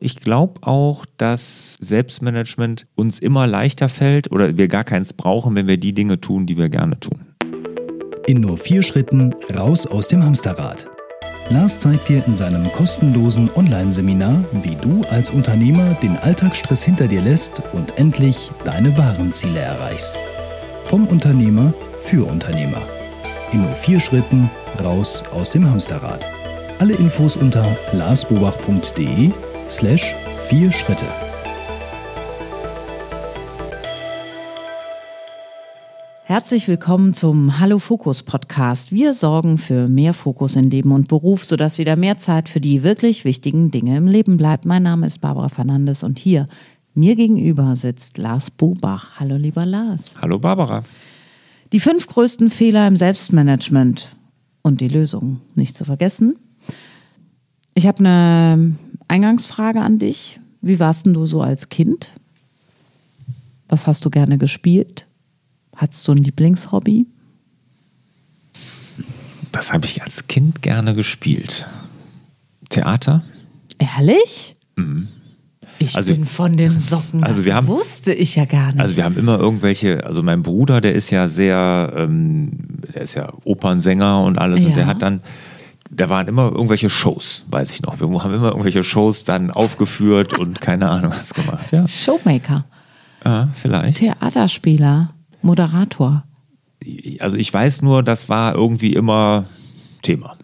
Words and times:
Ich 0.00 0.20
glaube 0.20 0.62
auch, 0.62 1.06
dass 1.16 1.74
Selbstmanagement 1.80 2.86
uns 2.94 3.18
immer 3.18 3.48
leichter 3.48 3.88
fällt 3.88 4.30
oder 4.30 4.56
wir 4.56 4.68
gar 4.68 4.84
keins 4.84 5.12
brauchen, 5.12 5.56
wenn 5.56 5.66
wir 5.66 5.76
die 5.76 5.92
Dinge 5.92 6.20
tun, 6.20 6.46
die 6.46 6.56
wir 6.56 6.68
gerne 6.68 7.00
tun. 7.00 7.26
In 8.26 8.40
nur 8.40 8.58
vier 8.58 8.82
Schritten 8.82 9.34
raus 9.56 9.86
aus 9.86 10.06
dem 10.06 10.22
Hamsterrad. 10.22 10.86
Lars 11.50 11.78
zeigt 11.78 12.08
dir 12.08 12.24
in 12.26 12.36
seinem 12.36 12.70
kostenlosen 12.72 13.50
Online-Seminar, 13.56 14.44
wie 14.62 14.76
du 14.76 15.02
als 15.10 15.30
Unternehmer 15.30 15.94
den 15.94 16.16
Alltagsstress 16.18 16.84
hinter 16.84 17.08
dir 17.08 17.22
lässt 17.22 17.62
und 17.72 17.98
endlich 17.98 18.50
deine 18.64 18.96
wahren 18.98 19.32
Ziele 19.32 19.60
erreichst. 19.60 20.18
Vom 20.84 21.06
Unternehmer 21.08 21.72
für 21.98 22.24
Unternehmer. 22.28 22.82
In 23.52 23.62
nur 23.62 23.72
vier 23.72 23.98
Schritten 23.98 24.50
raus 24.84 25.24
aus 25.32 25.50
dem 25.50 25.68
Hamsterrad. 25.68 26.26
Alle 26.78 26.94
Infos 26.94 27.34
unter 27.34 27.66
larsbobach.de 27.92 29.32
slash 29.68 30.14
vier 30.48 30.72
Schritte. 30.72 31.04
Herzlich 36.24 36.68
willkommen 36.68 37.12
zum 37.12 37.58
Hallo 37.58 37.78
Fokus 37.78 38.22
Podcast. 38.22 38.92
Wir 38.92 39.12
sorgen 39.12 39.58
für 39.58 39.88
mehr 39.88 40.14
Fokus 40.14 40.56
in 40.56 40.70
Leben 40.70 40.92
und 40.92 41.08
Beruf, 41.08 41.44
sodass 41.44 41.78
wieder 41.78 41.96
mehr 41.96 42.18
Zeit 42.18 42.48
für 42.48 42.60
die 42.60 42.82
wirklich 42.82 43.24
wichtigen 43.24 43.70
Dinge 43.70 43.96
im 43.96 44.06
Leben 44.06 44.36
bleibt. 44.38 44.64
Mein 44.64 44.82
Name 44.82 45.06
ist 45.06 45.20
Barbara 45.20 45.48
Fernandes 45.48 46.02
und 46.02 46.18
hier 46.18 46.46
mir 46.94 47.14
gegenüber 47.14 47.76
sitzt 47.76 48.16
Lars 48.16 48.50
Bobach. 48.50 49.20
Hallo 49.20 49.36
lieber 49.36 49.66
Lars. 49.66 50.16
Hallo 50.20 50.38
Barbara. 50.38 50.82
Die 51.72 51.80
fünf 51.80 52.06
größten 52.06 52.50
Fehler 52.50 52.86
im 52.88 52.96
Selbstmanagement 52.96 54.16
und 54.62 54.80
die 54.80 54.88
Lösung 54.88 55.40
nicht 55.54 55.76
zu 55.76 55.84
vergessen. 55.84 56.38
Ich 57.74 57.86
habe 57.86 57.98
eine 58.00 58.76
Eingangsfrage 59.08 59.80
an 59.80 59.98
dich. 59.98 60.38
Wie 60.60 60.78
warst 60.78 61.06
denn 61.06 61.14
du 61.14 61.26
so 61.26 61.42
als 61.42 61.68
Kind? 61.68 62.12
Was 63.68 63.86
hast 63.86 64.04
du 64.04 64.10
gerne 64.10 64.38
gespielt? 64.38 65.06
Hattest 65.76 66.06
du 66.08 66.12
ein 66.12 66.18
Lieblingshobby? 66.18 67.06
Was 69.52 69.72
habe 69.72 69.86
ich 69.86 70.02
als 70.02 70.26
Kind 70.26 70.62
gerne 70.62 70.94
gespielt? 70.94 71.66
Theater? 72.68 73.22
Ehrlich? 73.78 74.56
Mhm. 74.76 75.08
Ich 75.78 75.96
also, 75.96 76.12
bin 76.12 76.26
von 76.26 76.56
den 76.56 76.78
Socken. 76.78 77.22
Also 77.22 77.36
das 77.36 77.46
wir 77.46 77.54
haben, 77.54 77.68
wusste 77.68 78.12
ich 78.12 78.34
ja 78.34 78.44
gar 78.44 78.72
nicht. 78.72 78.80
Also 78.80 78.96
wir 78.96 79.04
haben 79.04 79.16
immer 79.16 79.38
irgendwelche, 79.38 80.04
also 80.04 80.22
mein 80.22 80.42
Bruder, 80.42 80.80
der 80.80 80.94
ist 80.94 81.10
ja 81.10 81.28
sehr, 81.28 81.92
ähm, 81.96 82.50
der 82.94 83.02
ist 83.02 83.14
ja 83.14 83.32
Opernsänger 83.44 84.22
und 84.24 84.38
alles 84.38 84.62
ja. 84.62 84.68
und 84.68 84.76
der 84.76 84.86
hat 84.86 85.02
dann 85.02 85.20
da 85.90 86.08
waren 86.08 86.28
immer 86.28 86.50
irgendwelche 86.50 86.90
Shows, 86.90 87.44
weiß 87.50 87.72
ich 87.72 87.82
noch. 87.82 88.00
Wir 88.00 88.06
haben 88.06 88.34
immer 88.34 88.48
irgendwelche 88.48 88.82
Shows 88.82 89.24
dann 89.24 89.50
aufgeführt 89.50 90.38
und 90.38 90.60
keine 90.60 90.88
Ahnung 90.88 91.12
was 91.12 91.34
gemacht. 91.34 91.72
Ja. 91.72 91.86
Showmaker. 91.86 92.64
Ja, 93.24 93.48
vielleicht. 93.54 93.98
Theaterspieler, 93.98 95.10
Moderator. 95.42 96.24
Also 97.20 97.36
ich 97.36 97.52
weiß 97.52 97.82
nur, 97.82 98.02
das 98.02 98.28
war 98.28 98.54
irgendwie 98.54 98.92
immer 98.94 99.46
Thema. 100.02 100.36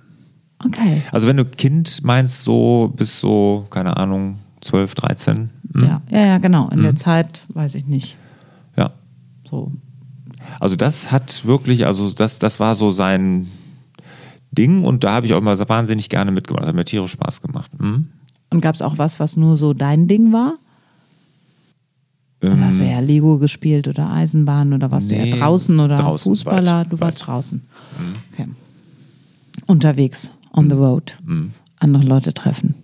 Okay. 0.64 1.02
Also 1.12 1.26
wenn 1.26 1.36
du 1.36 1.44
Kind 1.44 2.02
meinst, 2.04 2.42
so 2.42 2.92
bis 2.96 3.20
so, 3.20 3.66
keine 3.70 3.96
Ahnung, 3.96 4.38
12, 4.62 4.94
13. 4.94 5.50
Hm? 5.74 5.82
Ja, 5.82 6.02
ja, 6.10 6.26
ja, 6.26 6.38
genau. 6.38 6.68
In 6.68 6.78
hm. 6.78 6.82
der 6.82 6.96
Zeit 6.96 7.42
weiß 7.52 7.74
ich 7.74 7.86
nicht. 7.86 8.16
Ja. 8.76 8.92
So. 9.48 9.72
Also 10.58 10.76
das 10.76 11.12
hat 11.12 11.44
wirklich, 11.44 11.86
also 11.86 12.10
das, 12.10 12.38
das 12.38 12.60
war 12.60 12.74
so 12.74 12.90
sein 12.90 13.48
Ding 14.54 14.84
und 14.84 15.04
da 15.04 15.12
habe 15.12 15.26
ich 15.26 15.34
auch 15.34 15.38
immer 15.38 15.56
wahnsinnig 15.68 16.08
gerne 16.08 16.30
mitgemacht. 16.30 16.62
Das 16.62 16.68
hat 16.68 16.76
mir 16.76 16.84
tierisch 16.84 17.12
Spaß 17.12 17.42
gemacht. 17.42 17.70
Mhm. 17.78 18.08
Und 18.50 18.60
gab 18.60 18.74
es 18.74 18.82
auch 18.82 18.98
was, 18.98 19.18
was 19.20 19.36
nur 19.36 19.56
so 19.56 19.72
dein 19.72 20.06
Ding 20.06 20.32
war? 20.32 20.54
Ähm, 22.40 22.64
hast 22.64 22.80
du 22.80 22.84
ja 22.84 23.00
Lego 23.00 23.38
gespielt 23.38 23.88
oder 23.88 24.10
Eisenbahn 24.10 24.72
oder 24.72 24.90
warst 24.90 25.10
nee, 25.10 25.22
du 25.22 25.28
ja 25.30 25.36
draußen 25.36 25.78
oder 25.80 25.96
draußen, 25.96 26.30
Fußballer? 26.30 26.80
Weit, 26.80 26.92
du 26.92 27.00
warst 27.00 27.20
weit. 27.20 27.26
draußen. 27.26 27.62
Mhm. 27.98 28.14
Okay. 28.32 28.48
Unterwegs, 29.66 30.32
on 30.52 30.68
the 30.68 30.76
mhm. 30.76 30.82
road. 30.82 31.18
Mhm. 31.24 31.52
Andere 31.78 32.04
Leute 32.04 32.34
treffen. 32.34 32.74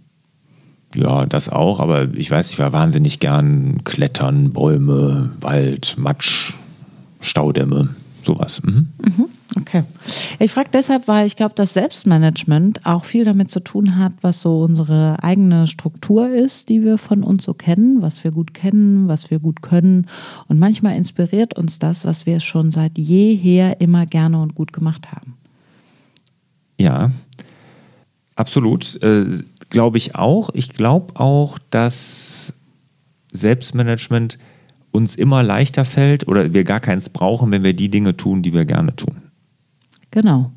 Ja, 0.94 1.25
das 1.26 1.48
auch, 1.48 1.78
aber 1.78 2.14
ich 2.14 2.31
weiß, 2.31 2.50
ich 2.50 2.58
war 2.58 2.72
wahnsinnig 2.72 3.20
gern 3.20 3.84
Klettern, 3.84 4.50
Bäume, 4.50 5.31
Wald, 5.41 5.97
Matsch, 5.98 6.54
Staudämme, 7.20 7.94
sowas. 8.25 8.62
Mhm. 8.62 8.88
Mhm. 9.04 9.26
Okay. 9.56 9.82
Ich 10.38 10.53
frage 10.53 10.70
deshalb, 10.72 11.08
weil 11.08 11.26
ich 11.26 11.36
glaube, 11.36 11.54
dass 11.54 11.75
Selbstmanagement 11.75 12.86
auch 12.86 13.04
viel 13.04 13.25
damit 13.25 13.50
zu 13.50 13.60
tun 13.60 13.98
hat, 13.98 14.12
was 14.20 14.41
so 14.41 14.62
unsere 14.62 15.22
eigene 15.22 15.66
Struktur 15.66 16.31
ist, 16.31 16.69
die 16.69 16.84
wir 16.84 16.98
von 16.98 17.25
uns 17.25 17.44
so 17.44 17.54
kennen, 17.54 18.00
was 18.00 18.22
wir 18.22 18.31
gut 18.31 18.54
kennen, 18.54 19.08
was 19.08 19.31
wir 19.31 19.41
gut 19.41 19.62
können. 19.62 20.06
Und 20.47 20.58
manchmal 20.58 20.97
inspiriert 20.97 21.58
uns 21.58 21.78
das, 21.78 22.04
was 22.04 22.26
wir 22.26 22.38
schon 22.38 22.70
seit 22.70 22.97
jeher 22.97 23.81
immer 23.81 24.06
gerne 24.06 24.41
und 24.41 24.54
gut 24.54 24.72
gemacht 24.72 25.10
haben. 25.10 25.34
Ja, 26.78 27.10
absolut. 28.37 29.02
Äh, 29.02 29.42
glaube 29.69 29.98
ich 29.98 30.14
auch. 30.14 30.50
Ich 30.54 30.70
glaube 30.70 31.19
auch, 31.19 31.58
dass 31.70 32.52
Selbstmanagement 33.32 34.38
uns 34.92 35.14
immer 35.14 35.42
leichter 35.42 35.84
fällt 35.84 36.26
oder 36.28 36.52
wir 36.52 36.64
gar 36.64 36.80
keins 36.80 37.10
brauchen, 37.10 37.50
wenn 37.52 37.62
wir 37.62 37.74
die 37.74 37.90
Dinge 37.90 38.16
tun, 38.16 38.42
die 38.42 38.52
wir 38.52 38.64
gerne 38.64 38.94
tun. 38.96 39.16
Genau. 40.10 40.52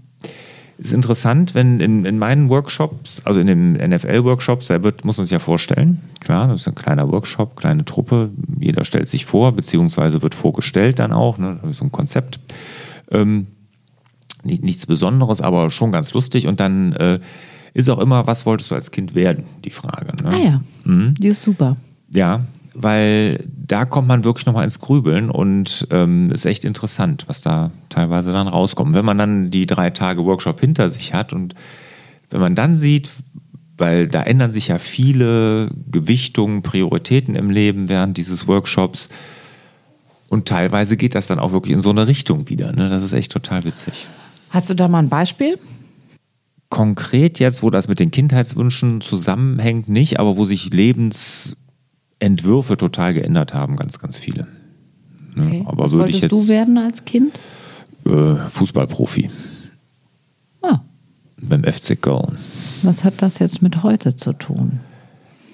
Ist 0.79 0.93
interessant, 0.93 1.53
wenn 1.53 1.79
in, 1.79 2.03
in 2.03 2.17
meinen 2.17 2.49
Workshops, 2.49 3.21
also 3.25 3.39
in 3.39 3.47
den 3.47 3.73
NFL-Workshops, 3.73 4.67
da 4.67 4.81
wird, 4.81 5.05
muss 5.05 5.17
man 5.17 5.25
sich 5.25 5.31
ja 5.31 5.39
vorstellen, 5.39 6.01
klar, 6.19 6.47
das 6.47 6.61
ist 6.61 6.67
ein 6.67 6.75
kleiner 6.75 7.09
Workshop, 7.11 7.55
kleine 7.55 7.85
Truppe, 7.85 8.31
jeder 8.59 8.83
stellt 8.83 9.07
sich 9.07 9.25
vor, 9.25 9.51
beziehungsweise 9.51 10.23
wird 10.23 10.33
vorgestellt 10.33 10.97
dann 10.97 11.13
auch, 11.13 11.37
ne, 11.37 11.59
so 11.71 11.85
ein 11.85 11.91
Konzept. 11.91 12.39
Ähm, 13.11 13.47
nichts 14.43 14.85
Besonderes, 14.85 15.41
aber 15.41 15.69
schon 15.71 15.91
ganz 15.91 16.13
lustig. 16.13 16.47
Und 16.47 16.59
dann 16.59 16.93
äh, 16.93 17.19
ist 17.73 17.89
auch 17.89 17.99
immer, 17.99 18.27
was 18.27 18.45
wolltest 18.45 18.71
du 18.71 18.75
als 18.75 18.91
Kind 18.91 19.15
werden, 19.15 19.45
die 19.63 19.69
Frage. 19.69 20.15
Ne? 20.23 20.29
Ah 20.29 20.37
ja, 20.37 20.61
mhm. 20.83 21.13
die 21.17 21.27
ist 21.27 21.43
super. 21.43 21.77
Ja, 22.11 22.41
weil 22.73 23.43
da 23.47 23.85
kommt 23.85 24.07
man 24.07 24.23
wirklich 24.23 24.45
nochmal 24.45 24.63
ins 24.63 24.79
Grübeln 24.79 25.29
und 25.29 25.87
ähm, 25.91 26.31
ist 26.31 26.45
echt 26.45 26.65
interessant, 26.65 27.25
was 27.27 27.41
da 27.41 27.71
teilweise 27.89 28.31
dann 28.31 28.47
rauskommt. 28.47 28.95
Wenn 28.95 29.05
man 29.05 29.17
dann 29.17 29.51
die 29.51 29.65
drei 29.65 29.89
Tage 29.89 30.25
Workshop 30.25 30.59
hinter 30.59 30.89
sich 30.89 31.13
hat 31.13 31.33
und 31.33 31.55
wenn 32.29 32.41
man 32.41 32.55
dann 32.55 32.79
sieht, 32.79 33.11
weil 33.77 34.07
da 34.07 34.23
ändern 34.23 34.51
sich 34.51 34.69
ja 34.69 34.79
viele 34.79 35.69
Gewichtungen, 35.91 36.61
Prioritäten 36.63 37.35
im 37.35 37.49
Leben 37.49 37.89
während 37.89 38.17
dieses 38.17 38.47
Workshops 38.47 39.09
und 40.29 40.47
teilweise 40.47 40.97
geht 40.97 41.15
das 41.15 41.27
dann 41.27 41.39
auch 41.39 41.51
wirklich 41.51 41.73
in 41.73 41.79
so 41.79 41.91
eine 41.91 42.07
Richtung 42.07 42.49
wieder. 42.49 42.71
Ne? 42.71 42.89
Das 42.89 43.03
ist 43.03 43.13
echt 43.13 43.31
total 43.31 43.63
witzig. 43.65 44.07
Hast 44.49 44.69
du 44.69 44.73
da 44.73 44.87
mal 44.87 44.99
ein 44.99 45.09
Beispiel? 45.09 45.59
Konkret 46.69 47.37
jetzt, 47.37 47.61
wo 47.61 47.69
das 47.69 47.87
mit 47.87 47.99
den 47.99 48.09
Kindheitswünschen 48.09 49.01
zusammenhängt, 49.01 49.89
nicht, 49.89 50.19
aber 50.19 50.37
wo 50.37 50.45
sich 50.45 50.73
Lebens 50.73 51.55
Entwürfe 52.23 52.77
total 52.77 53.13
geändert 53.13 53.53
haben, 53.53 53.75
ganz, 53.75 53.99
ganz 53.99 54.17
viele. 54.17 54.47
Ne? 55.35 55.45
Okay. 55.45 55.63
Aber 55.65 55.83
Was 55.83 56.09
ich 56.09 56.21
jetzt, 56.21 56.31
du 56.31 56.47
werden 56.47 56.77
als 56.77 57.05
Kind? 57.05 57.37
Äh, 58.05 58.35
Fußballprofi. 58.49 59.29
Ah. 60.61 60.79
Beim 61.41 61.63
FC 61.63 62.01
Köln. 62.01 62.37
Was 62.81 63.03
hat 63.03 63.15
das 63.21 63.39
jetzt 63.39 63.61
mit 63.61 63.83
heute 63.83 64.15
zu 64.15 64.33
tun? 64.33 64.79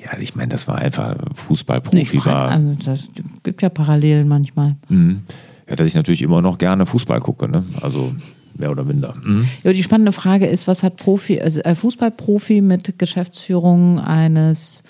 Ja, 0.03 0.17
ich 0.19 0.35
meine, 0.35 0.49
das 0.49 0.67
war 0.67 0.77
einfach 0.77 1.17
Fußballprofi. 1.33 1.95
Nee, 1.95 2.25
war. 2.25 2.49
Also 2.51 2.77
das 2.85 3.07
gibt 3.43 3.61
ja 3.61 3.69
Parallelen 3.69 4.27
manchmal. 4.27 4.75
Mhm. 4.89 5.21
Ja, 5.67 5.75
dass 5.75 5.87
ich 5.87 5.95
natürlich 5.95 6.21
immer 6.21 6.41
noch 6.41 6.57
gerne 6.57 6.85
Fußball 6.85 7.19
gucke, 7.19 7.49
ne? 7.49 7.63
Also 7.81 8.13
mehr 8.57 8.71
oder 8.71 8.83
minder. 8.83 9.15
Mhm. 9.23 9.47
Ja, 9.63 9.73
die 9.73 9.83
spannende 9.83 10.11
Frage 10.11 10.47
ist, 10.47 10.67
was 10.67 10.83
hat 10.83 10.97
Profi, 10.97 11.41
also 11.41 11.59
äh, 11.61 11.75
Fußballprofi 11.75 12.61
mit 12.61 12.97
Geschäftsführung 12.99 13.99
eines 13.99 14.83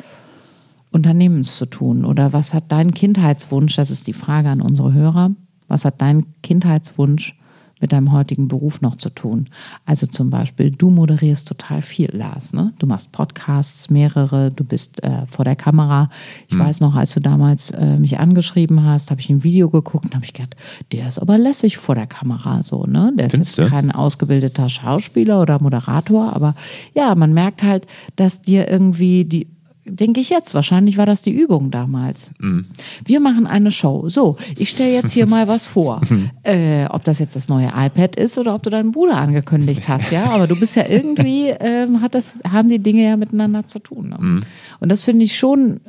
Unternehmens 0.92 1.58
zu 1.58 1.66
tun? 1.66 2.06
Oder 2.06 2.34
was 2.34 2.54
hat 2.54 2.72
dein 2.72 2.94
Kindheitswunsch, 2.94 3.76
das 3.76 3.92
ist 3.92 4.08
die 4.08 4.14
Frage 4.14 4.50
an 4.50 4.62
unsere 4.62 4.94
Hörer, 4.94 5.32
was 5.68 5.86
hat 5.86 6.02
dein 6.02 6.26
Kindheitswunsch 6.42 7.36
mit 7.82 7.94
deinem 7.94 8.12
heutigen 8.12 8.48
Beruf 8.48 8.82
noch 8.82 8.96
zu 8.96 9.10
tun? 9.10 9.46
Also 9.86 10.08
zum 10.08 10.32
Beispiel, 10.32 10.72
du 10.72 10.90
moderierst 10.90 11.48
total 11.48 11.84
viel, 11.84 12.10
Lars. 12.12 12.54
Ne? 12.54 12.74
Du 12.80 12.88
machst 12.88 13.12
Podcasts, 13.12 13.90
mehrere, 13.92 14.50
du 14.50 14.64
bist 14.64 15.02
äh, 15.04 15.28
vor 15.28 15.46
der 15.46 15.56
Kamera. 15.56 16.10
Ich 16.48 16.54
hm. 16.54 16.60
weiß 16.60 16.80
noch, 16.80 16.96
als 16.96 17.14
du 17.14 17.20
damals 17.20 17.70
äh, 17.70 17.98
mich 17.98 18.18
angeschrieben 18.20 18.84
hast, 18.84 19.12
habe 19.12 19.22
ich 19.22 19.30
ein 19.30 19.44
Video 19.44 19.70
geguckt 19.70 20.06
und 20.06 20.16
habe 20.16 20.26
ich 20.26 20.34
gedacht, 20.34 20.56
der 20.92 21.08
ist 21.08 21.20
aber 21.20 21.38
lässig 21.38 21.78
vor 21.78 21.94
der 21.94 22.08
Kamera. 22.08 22.64
So, 22.64 22.84
ne? 22.84 23.14
Der 23.16 23.28
ist 23.28 23.58
jetzt 23.58 23.70
kein 23.70 23.92
ausgebildeter 23.92 24.70
Schauspieler 24.70 25.40
oder 25.40 25.62
Moderator, 25.62 26.36
aber 26.36 26.56
ja, 26.96 27.14
man 27.14 27.34
merkt 27.34 27.62
halt, 27.62 27.86
dass 28.16 28.42
dir 28.42 28.68
irgendwie 28.68 29.24
die 29.24 29.48
denke 29.90 30.20
ich 30.20 30.30
jetzt. 30.30 30.54
Wahrscheinlich 30.54 30.98
war 30.98 31.06
das 31.06 31.22
die 31.22 31.32
Übung 31.32 31.72
damals. 31.72 32.32
Mhm. 32.40 32.66
Wir 33.06 33.20
machen 33.20 33.48
eine 33.48 33.72
Show. 33.72 34.10
So, 34.10 34.38
ich 34.58 34.70
stelle 34.70 34.94
jetzt 34.94 35.12
hier 35.12 35.26
mal 35.26 35.48
was 35.48 35.66
vor. 35.66 36.02
äh, 36.44 36.86
ob 36.86 37.04
das 37.04 37.20
jetzt 37.20 37.36
das 37.36 37.50
neue 37.50 37.68
iPad 37.76 38.16
ist 38.16 38.38
oder 38.38 38.56
ob 38.56 38.64
du 38.64 38.70
deinen 38.70 38.92
Bruder 38.92 39.18
angekündigt 39.18 39.88
hast, 39.88 40.12
ja. 40.12 40.26
Aber 40.26 40.48
du 40.48 40.60
bist 40.60 40.76
ja 40.76 40.88
irgendwie, 40.88 41.48
ähm, 41.60 42.02
hat 42.02 42.16
das, 42.16 42.40
haben 42.50 42.70
die 42.70 42.80
Dinge 42.80 43.04
ja 43.04 43.18
miteinander 43.18 43.68
zu 43.68 43.80
tun. 43.80 44.10
Ne? 44.10 44.18
Mhm. 44.20 44.42
Und 44.80 44.92
das 44.92 45.04
finde 45.04 45.26
ich 45.26 45.38
schon 45.38 45.82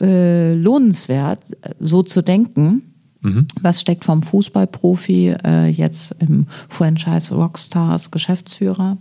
äh, 0.00 0.54
lohnenswert, 0.54 1.40
so 1.78 2.02
zu 2.02 2.22
denken. 2.22 2.94
Mhm. 3.20 3.46
Was 3.60 3.80
steckt 3.80 4.04
vom 4.04 4.22
Fußballprofi 4.22 5.34
äh, 5.44 5.68
jetzt 5.68 6.14
im 6.18 6.46
Franchise 6.68 7.34
Rockstars 7.34 8.10
Geschäftsführer? 8.10 8.98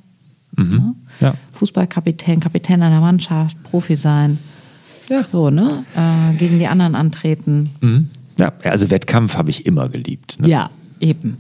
Ne? 0.56 0.96
Ja. 1.20 1.36
Fußballkapitän, 1.54 2.40
Kapitän 2.40 2.82
einer 2.82 3.02
Mannschaft, 3.02 3.62
Profi 3.64 3.96
sein. 3.96 4.38
Ja. 5.10 5.26
So, 5.32 5.50
ne? 5.50 5.86
Äh, 5.96 6.36
gegen 6.38 6.60
die 6.60 6.68
anderen 6.68 6.96
antreten. 6.96 7.72
Mhm. 7.82 8.10
ja, 8.38 8.54
also 8.64 8.90
Wettkampf 8.90 9.36
habe 9.36 9.50
ich 9.50 9.66
immer 9.66 9.90
geliebt. 9.90 10.40
Ne? 10.40 10.48
Ja, 10.48 10.70
eben. 11.00 11.38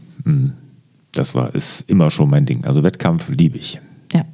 Das 1.13 1.35
war, 1.35 1.53
ist 1.53 1.89
immer 1.89 2.09
schon 2.09 2.29
mein 2.29 2.45
Ding. 2.45 2.65
Also 2.65 2.83
Wettkampf 2.83 3.29
liebe 3.29 3.57
ich. 3.57 3.79
Ja. 4.11 4.25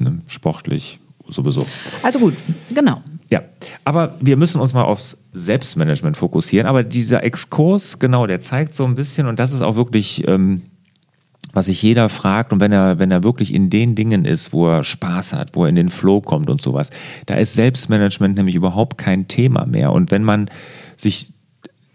Ne? 0.00 0.18
Sportlich 0.26 1.00
sowieso. 1.28 1.66
Also 2.02 2.18
gut, 2.18 2.34
genau. 2.74 3.02
Ja, 3.30 3.42
aber 3.84 4.16
wir 4.20 4.36
müssen 4.36 4.60
uns 4.60 4.74
mal 4.74 4.82
aufs 4.82 5.24
Selbstmanagement 5.32 6.16
fokussieren. 6.16 6.66
Aber 6.66 6.84
dieser 6.84 7.24
Exkurs, 7.24 7.98
genau, 7.98 8.26
der 8.26 8.40
zeigt 8.40 8.74
so 8.74 8.84
ein 8.84 8.94
bisschen, 8.94 9.26
und 9.26 9.38
das 9.38 9.52
ist 9.52 9.62
auch 9.62 9.76
wirklich, 9.76 10.28
ähm, 10.28 10.62
was 11.54 11.66
sich 11.66 11.80
jeder 11.82 12.08
fragt, 12.08 12.52
und 12.52 12.60
wenn 12.60 12.72
er, 12.72 12.98
wenn 12.98 13.10
er 13.10 13.22
wirklich 13.22 13.54
in 13.54 13.70
den 13.70 13.94
Dingen 13.94 14.24
ist, 14.24 14.52
wo 14.52 14.68
er 14.68 14.84
Spaß 14.84 15.32
hat, 15.32 15.54
wo 15.54 15.64
er 15.64 15.70
in 15.70 15.76
den 15.76 15.88
Flow 15.88 16.20
kommt 16.20 16.50
und 16.50 16.60
sowas, 16.60 16.90
da 17.26 17.34
ist 17.34 17.54
Selbstmanagement 17.54 18.36
nämlich 18.36 18.54
überhaupt 18.54 18.98
kein 18.98 19.28
Thema 19.28 19.64
mehr. 19.64 19.92
Und 19.92 20.10
wenn 20.10 20.24
man 20.24 20.50
sich 20.96 21.32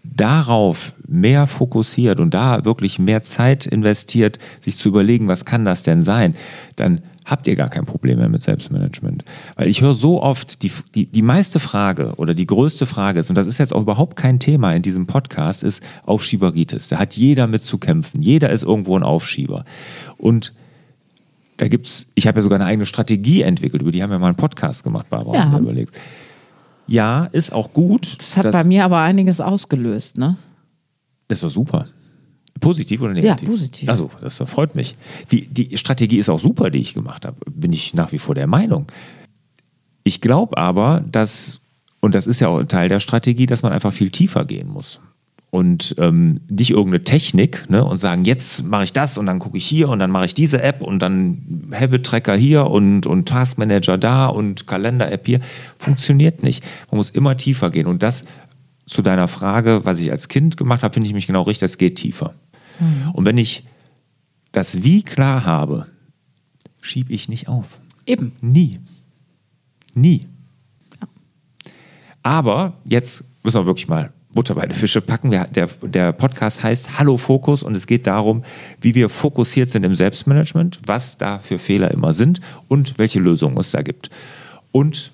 darauf 0.02 0.92
mehr 1.06 1.46
fokussiert 1.46 2.20
und 2.20 2.34
da 2.34 2.64
wirklich 2.64 2.98
mehr 2.98 3.22
Zeit 3.22 3.66
investiert, 3.66 4.38
sich 4.60 4.76
zu 4.76 4.88
überlegen, 4.88 5.28
was 5.28 5.44
kann 5.44 5.64
das 5.64 5.82
denn 5.82 6.02
sein, 6.02 6.34
dann 6.76 7.02
habt 7.24 7.46
ihr 7.48 7.56
gar 7.56 7.68
kein 7.68 7.84
Problem 7.84 8.18
mehr 8.18 8.28
mit 8.28 8.42
Selbstmanagement. 8.42 9.24
Weil 9.56 9.68
ich 9.68 9.80
höre 9.82 9.94
so 9.94 10.22
oft, 10.22 10.62
die, 10.62 10.72
die, 10.94 11.06
die 11.06 11.22
meiste 11.22 11.60
Frage 11.60 12.14
oder 12.16 12.34
die 12.34 12.46
größte 12.46 12.86
Frage 12.86 13.20
ist, 13.20 13.28
und 13.28 13.36
das 13.36 13.46
ist 13.46 13.58
jetzt 13.58 13.72
auch 13.74 13.82
überhaupt 13.82 14.16
kein 14.16 14.38
Thema 14.40 14.72
in 14.74 14.82
diesem 14.82 15.06
Podcast, 15.06 15.62
ist 15.62 15.82
Aufschieberitis. 16.06 16.88
Da 16.88 16.98
hat 16.98 17.16
jeder 17.16 17.46
mit 17.46 17.62
zu 17.62 17.78
kämpfen. 17.78 18.22
Jeder 18.22 18.50
ist 18.50 18.62
irgendwo 18.62 18.96
ein 18.96 19.02
Aufschieber. 19.02 19.64
Und 20.16 20.52
da 21.58 21.68
gibt's, 21.68 22.06
ich 22.14 22.26
habe 22.26 22.38
ja 22.38 22.42
sogar 22.42 22.58
eine 22.58 22.66
eigene 22.66 22.86
Strategie 22.86 23.42
entwickelt, 23.42 23.82
über 23.82 23.92
die 23.92 24.02
haben 24.02 24.10
wir 24.10 24.18
mal 24.18 24.28
einen 24.28 24.36
Podcast 24.36 24.82
gemacht, 24.82 25.10
Barbara, 25.10 25.36
Ja. 25.36 25.58
überlegt. 25.58 25.94
Ja, 26.86 27.26
ist 27.26 27.52
auch 27.52 27.72
gut. 27.72 28.16
Das 28.18 28.36
hat 28.36 28.50
bei 28.50 28.64
mir 28.64 28.84
aber 28.84 28.98
einiges 29.00 29.40
ausgelöst, 29.40 30.18
ne? 30.18 30.36
das 31.28 31.38
ist 31.38 31.44
doch 31.44 31.50
super. 31.50 31.86
Positiv 32.60 33.00
oder 33.00 33.12
negativ? 33.12 33.48
Ja, 33.48 33.52
positiv. 33.52 33.88
Also, 33.88 34.10
das 34.20 34.38
freut 34.46 34.76
mich. 34.76 34.96
Die, 35.32 35.46
die 35.46 35.76
Strategie 35.76 36.18
ist 36.18 36.28
auch 36.28 36.40
super, 36.40 36.70
die 36.70 36.78
ich 36.78 36.94
gemacht 36.94 37.24
habe. 37.24 37.36
Bin 37.50 37.72
ich 37.72 37.94
nach 37.94 38.12
wie 38.12 38.18
vor 38.18 38.34
der 38.34 38.46
Meinung. 38.46 38.86
Ich 40.04 40.20
glaube 40.20 40.56
aber, 40.56 41.04
dass, 41.10 41.60
und 42.00 42.14
das 42.14 42.26
ist 42.26 42.40
ja 42.40 42.48
auch 42.48 42.58
ein 42.58 42.68
Teil 42.68 42.88
der 42.88 43.00
Strategie, 43.00 43.46
dass 43.46 43.62
man 43.62 43.72
einfach 43.72 43.92
viel 43.92 44.10
tiefer 44.10 44.44
gehen 44.44 44.68
muss. 44.68 45.00
Und 45.50 45.96
ähm, 45.98 46.40
nicht 46.48 46.70
irgendeine 46.70 47.02
Technik 47.02 47.68
ne, 47.68 47.84
und 47.84 47.98
sagen, 47.98 48.24
jetzt 48.24 48.68
mache 48.68 48.84
ich 48.84 48.92
das 48.92 49.18
und 49.18 49.26
dann 49.26 49.40
gucke 49.40 49.58
ich 49.58 49.66
hier 49.66 49.88
und 49.88 49.98
dann 49.98 50.10
mache 50.10 50.26
ich 50.26 50.34
diese 50.34 50.62
App 50.62 50.80
und 50.80 51.00
dann 51.00 51.72
Habit-Tracker 51.72 52.36
hier 52.36 52.66
und, 52.66 53.04
und 53.04 53.28
Taskmanager 53.28 53.98
da 53.98 54.26
und 54.26 54.68
Kalender-App 54.68 55.26
hier. 55.26 55.40
Funktioniert 55.76 56.44
nicht. 56.44 56.62
Man 56.90 56.98
muss 56.98 57.10
immer 57.10 57.36
tiefer 57.36 57.70
gehen. 57.70 57.88
Und 57.88 58.04
das 58.04 58.24
zu 58.86 59.02
deiner 59.02 59.28
Frage, 59.28 59.80
was 59.84 59.98
ich 59.98 60.10
als 60.12 60.28
Kind 60.28 60.56
gemacht 60.56 60.82
habe, 60.84 60.94
finde 60.94 61.08
ich 61.08 61.14
mich 61.14 61.26
genau 61.26 61.42
richtig, 61.42 61.60
das 61.60 61.78
geht 61.78 61.96
tiefer. 61.96 62.32
Und 63.12 63.24
wenn 63.26 63.38
ich 63.38 63.64
das 64.52 64.82
Wie 64.82 65.02
klar 65.02 65.44
habe, 65.44 65.86
schiebe 66.80 67.12
ich 67.12 67.28
nicht 67.28 67.48
auf. 67.48 67.80
Eben. 68.06 68.32
Nie. 68.40 68.80
Nie. 69.94 70.26
Aber 72.22 72.74
jetzt 72.84 73.24
müssen 73.44 73.60
wir 73.60 73.66
wirklich 73.66 73.88
mal 73.88 74.12
Butter 74.32 74.54
bei 74.54 74.66
die 74.66 74.74
Fische 74.74 75.00
packen. 75.00 75.30
Wir- 75.30 75.46
Der, 75.46 75.66
der 75.66 76.12
Podcast 76.12 76.62
heißt 76.62 76.98
Hallo 76.98 77.16
Fokus 77.16 77.62
und 77.62 77.74
es 77.74 77.86
geht 77.86 78.06
darum, 78.06 78.44
wie 78.80 78.94
wir 78.94 79.08
fokussiert 79.08 79.70
sind 79.70 79.82
im 79.84 79.94
Selbstmanagement, 79.94 80.80
was 80.86 81.18
da 81.18 81.38
für 81.38 81.58
Fehler 81.58 81.90
immer 81.90 82.12
sind 82.12 82.40
und 82.68 82.98
welche 82.98 83.18
Lösungen 83.18 83.58
es 83.58 83.70
da 83.72 83.82
gibt. 83.82 84.10
Und 84.72 85.12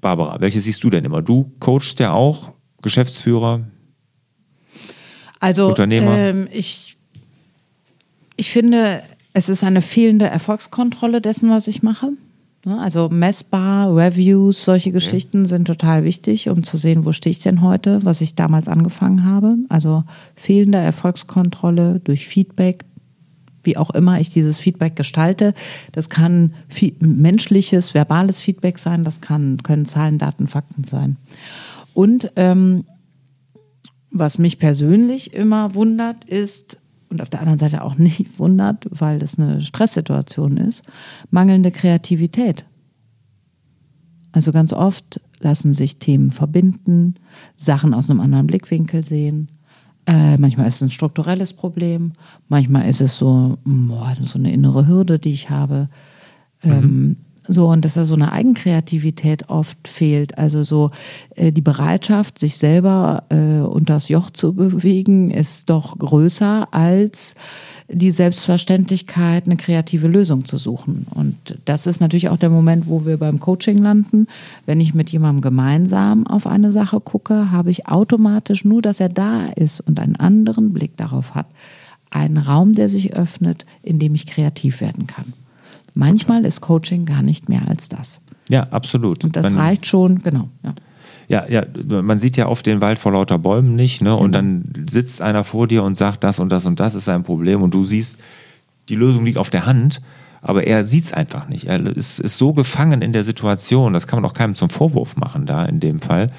Barbara, 0.00 0.40
welche 0.40 0.60
siehst 0.60 0.82
du 0.82 0.88
denn 0.90 1.04
immer? 1.04 1.20
Du 1.20 1.52
coachst 1.60 1.98
ja 2.00 2.12
auch 2.12 2.52
Geschäftsführer. 2.82 3.60
Also. 5.40 5.74
Ähm, 5.78 6.48
ich, 6.52 6.96
ich 8.36 8.50
finde, 8.50 9.02
es 9.32 9.48
ist 9.48 9.64
eine 9.64 9.82
fehlende 9.82 10.26
Erfolgskontrolle 10.26 11.20
dessen, 11.20 11.50
was 11.50 11.66
ich 11.66 11.82
mache. 11.82 12.10
Ne, 12.64 12.78
Also 12.78 13.08
messbar, 13.08 13.94
Reviews, 13.96 14.64
solche 14.64 14.92
Geschichten 14.92 15.46
sind 15.46 15.66
total 15.66 16.04
wichtig, 16.04 16.50
um 16.50 16.62
zu 16.62 16.76
sehen, 16.76 17.06
wo 17.06 17.12
stehe 17.12 17.30
ich 17.30 17.40
denn 17.40 17.62
heute, 17.62 18.04
was 18.04 18.20
ich 18.20 18.34
damals 18.34 18.68
angefangen 18.68 19.24
habe. 19.24 19.56
Also 19.70 20.04
fehlende 20.36 20.78
Erfolgskontrolle 20.78 22.00
durch 22.04 22.26
Feedback, 22.26 22.84
wie 23.62 23.78
auch 23.78 23.90
immer 23.90 24.20
ich 24.20 24.30
dieses 24.30 24.58
Feedback 24.58 24.94
gestalte. 24.94 25.54
Das 25.92 26.10
kann 26.10 26.54
menschliches, 27.00 27.94
verbales 27.94 28.40
Feedback 28.40 28.78
sein, 28.78 29.04
das 29.04 29.22
kann, 29.22 29.62
können 29.62 29.86
Zahlen, 29.86 30.18
Daten, 30.18 30.46
Fakten 30.46 30.84
sein. 30.84 31.16
Und 31.94 32.30
ähm, 32.36 32.84
was 34.10 34.38
mich 34.38 34.58
persönlich 34.58 35.34
immer 35.34 35.74
wundert, 35.74 36.24
ist, 36.24 36.78
und 37.08 37.20
auf 37.20 37.28
der 37.28 37.40
anderen 37.40 37.58
Seite 37.58 37.82
auch 37.82 37.96
nicht 37.96 38.38
wundert, 38.38 38.86
weil 38.90 39.18
das 39.18 39.38
eine 39.38 39.60
Stresssituation 39.60 40.56
ist, 40.56 40.82
mangelnde 41.30 41.70
Kreativität. 41.70 42.64
Also 44.32 44.52
ganz 44.52 44.72
oft 44.72 45.20
lassen 45.40 45.72
sich 45.72 45.98
Themen 45.98 46.30
verbinden, 46.30 47.14
Sachen 47.56 47.94
aus 47.94 48.08
einem 48.08 48.20
anderen 48.20 48.46
Blickwinkel 48.46 49.04
sehen. 49.04 49.48
Äh, 50.06 50.36
manchmal 50.38 50.68
ist 50.68 50.76
es 50.76 50.82
ein 50.82 50.90
strukturelles 50.90 51.52
Problem, 51.52 52.12
manchmal 52.48 52.88
ist 52.88 53.00
es 53.00 53.16
so, 53.16 53.58
boah, 53.64 54.14
so 54.20 54.38
eine 54.38 54.52
innere 54.52 54.86
Hürde, 54.86 55.18
die 55.18 55.32
ich 55.32 55.50
habe. 55.50 55.88
Ähm, 56.62 57.16
so, 57.52 57.66
und 57.66 57.84
dass 57.84 57.94
da 57.94 58.04
so 58.04 58.14
eine 58.14 58.30
Eigenkreativität 58.30 59.48
oft 59.48 59.88
fehlt. 59.88 60.38
Also 60.38 60.62
so 60.62 60.92
äh, 61.34 61.50
die 61.50 61.60
Bereitschaft, 61.60 62.38
sich 62.38 62.56
selber 62.56 63.24
äh, 63.28 63.60
unter 63.60 63.94
das 63.94 64.08
Joch 64.08 64.30
zu 64.30 64.52
bewegen, 64.52 65.32
ist 65.32 65.68
doch 65.68 65.98
größer 65.98 66.68
als 66.70 67.34
die 67.88 68.12
Selbstverständlichkeit, 68.12 69.46
eine 69.46 69.56
kreative 69.56 70.06
Lösung 70.06 70.44
zu 70.44 70.58
suchen. 70.58 71.06
Und 71.10 71.58
das 71.64 71.88
ist 71.88 72.00
natürlich 72.00 72.28
auch 72.28 72.36
der 72.36 72.50
Moment, 72.50 72.86
wo 72.86 73.04
wir 73.04 73.16
beim 73.16 73.40
Coaching 73.40 73.78
landen. 73.78 74.28
Wenn 74.64 74.80
ich 74.80 74.94
mit 74.94 75.10
jemandem 75.10 75.42
gemeinsam 75.42 76.28
auf 76.28 76.46
eine 76.46 76.70
Sache 76.70 77.00
gucke, 77.00 77.50
habe 77.50 77.72
ich 77.72 77.88
automatisch 77.88 78.64
nur, 78.64 78.80
dass 78.80 79.00
er 79.00 79.08
da 79.08 79.46
ist 79.46 79.80
und 79.80 79.98
einen 79.98 80.14
anderen 80.14 80.72
Blick 80.72 80.96
darauf 80.96 81.34
hat, 81.34 81.46
einen 82.10 82.38
Raum, 82.38 82.74
der 82.74 82.88
sich 82.88 83.14
öffnet, 83.14 83.66
in 83.82 83.98
dem 83.98 84.14
ich 84.14 84.26
kreativ 84.26 84.80
werden 84.80 85.08
kann. 85.08 85.32
Manchmal 85.94 86.44
ist 86.44 86.60
Coaching 86.60 87.04
gar 87.04 87.22
nicht 87.22 87.48
mehr 87.48 87.62
als 87.68 87.88
das. 87.88 88.20
Ja, 88.48 88.64
absolut. 88.70 89.24
Und 89.24 89.36
das 89.36 89.50
Man- 89.50 89.60
reicht 89.60 89.86
schon, 89.86 90.18
genau. 90.20 90.48
Ja. 90.62 90.74
Ja, 91.28 91.46
ja, 91.48 91.64
man 92.02 92.18
sieht 92.18 92.36
ja 92.36 92.48
oft 92.48 92.66
den 92.66 92.80
Wald 92.80 92.98
vor 92.98 93.12
lauter 93.12 93.38
Bäumen 93.38 93.76
nicht, 93.76 94.02
ne? 94.02 94.16
Und 94.16 94.32
dann 94.32 94.64
sitzt 94.88 95.22
einer 95.22 95.44
vor 95.44 95.68
dir 95.68 95.84
und 95.84 95.96
sagt, 95.96 96.24
das 96.24 96.40
und 96.40 96.50
das 96.50 96.66
und 96.66 96.80
das 96.80 96.96
ist 96.96 97.04
sein 97.04 97.22
Problem 97.22 97.62
und 97.62 97.72
du 97.72 97.84
siehst, 97.84 98.18
die 98.88 98.96
Lösung 98.96 99.24
liegt 99.24 99.38
auf 99.38 99.48
der 99.48 99.64
Hand, 99.64 100.02
aber 100.42 100.66
er 100.66 100.82
sieht 100.84 101.04
es 101.04 101.12
einfach 101.12 101.48
nicht. 101.48 101.66
Er 101.66 101.86
ist, 101.86 102.18
ist 102.18 102.36
so 102.36 102.52
gefangen 102.52 103.00
in 103.00 103.12
der 103.12 103.22
Situation, 103.22 103.92
das 103.92 104.08
kann 104.08 104.20
man 104.20 104.28
auch 104.28 104.34
keinem 104.34 104.56
zum 104.56 104.70
Vorwurf 104.70 105.16
machen 105.16 105.46
da 105.46 105.64
in 105.66 105.78
dem 105.78 106.00
Fall, 106.00 106.32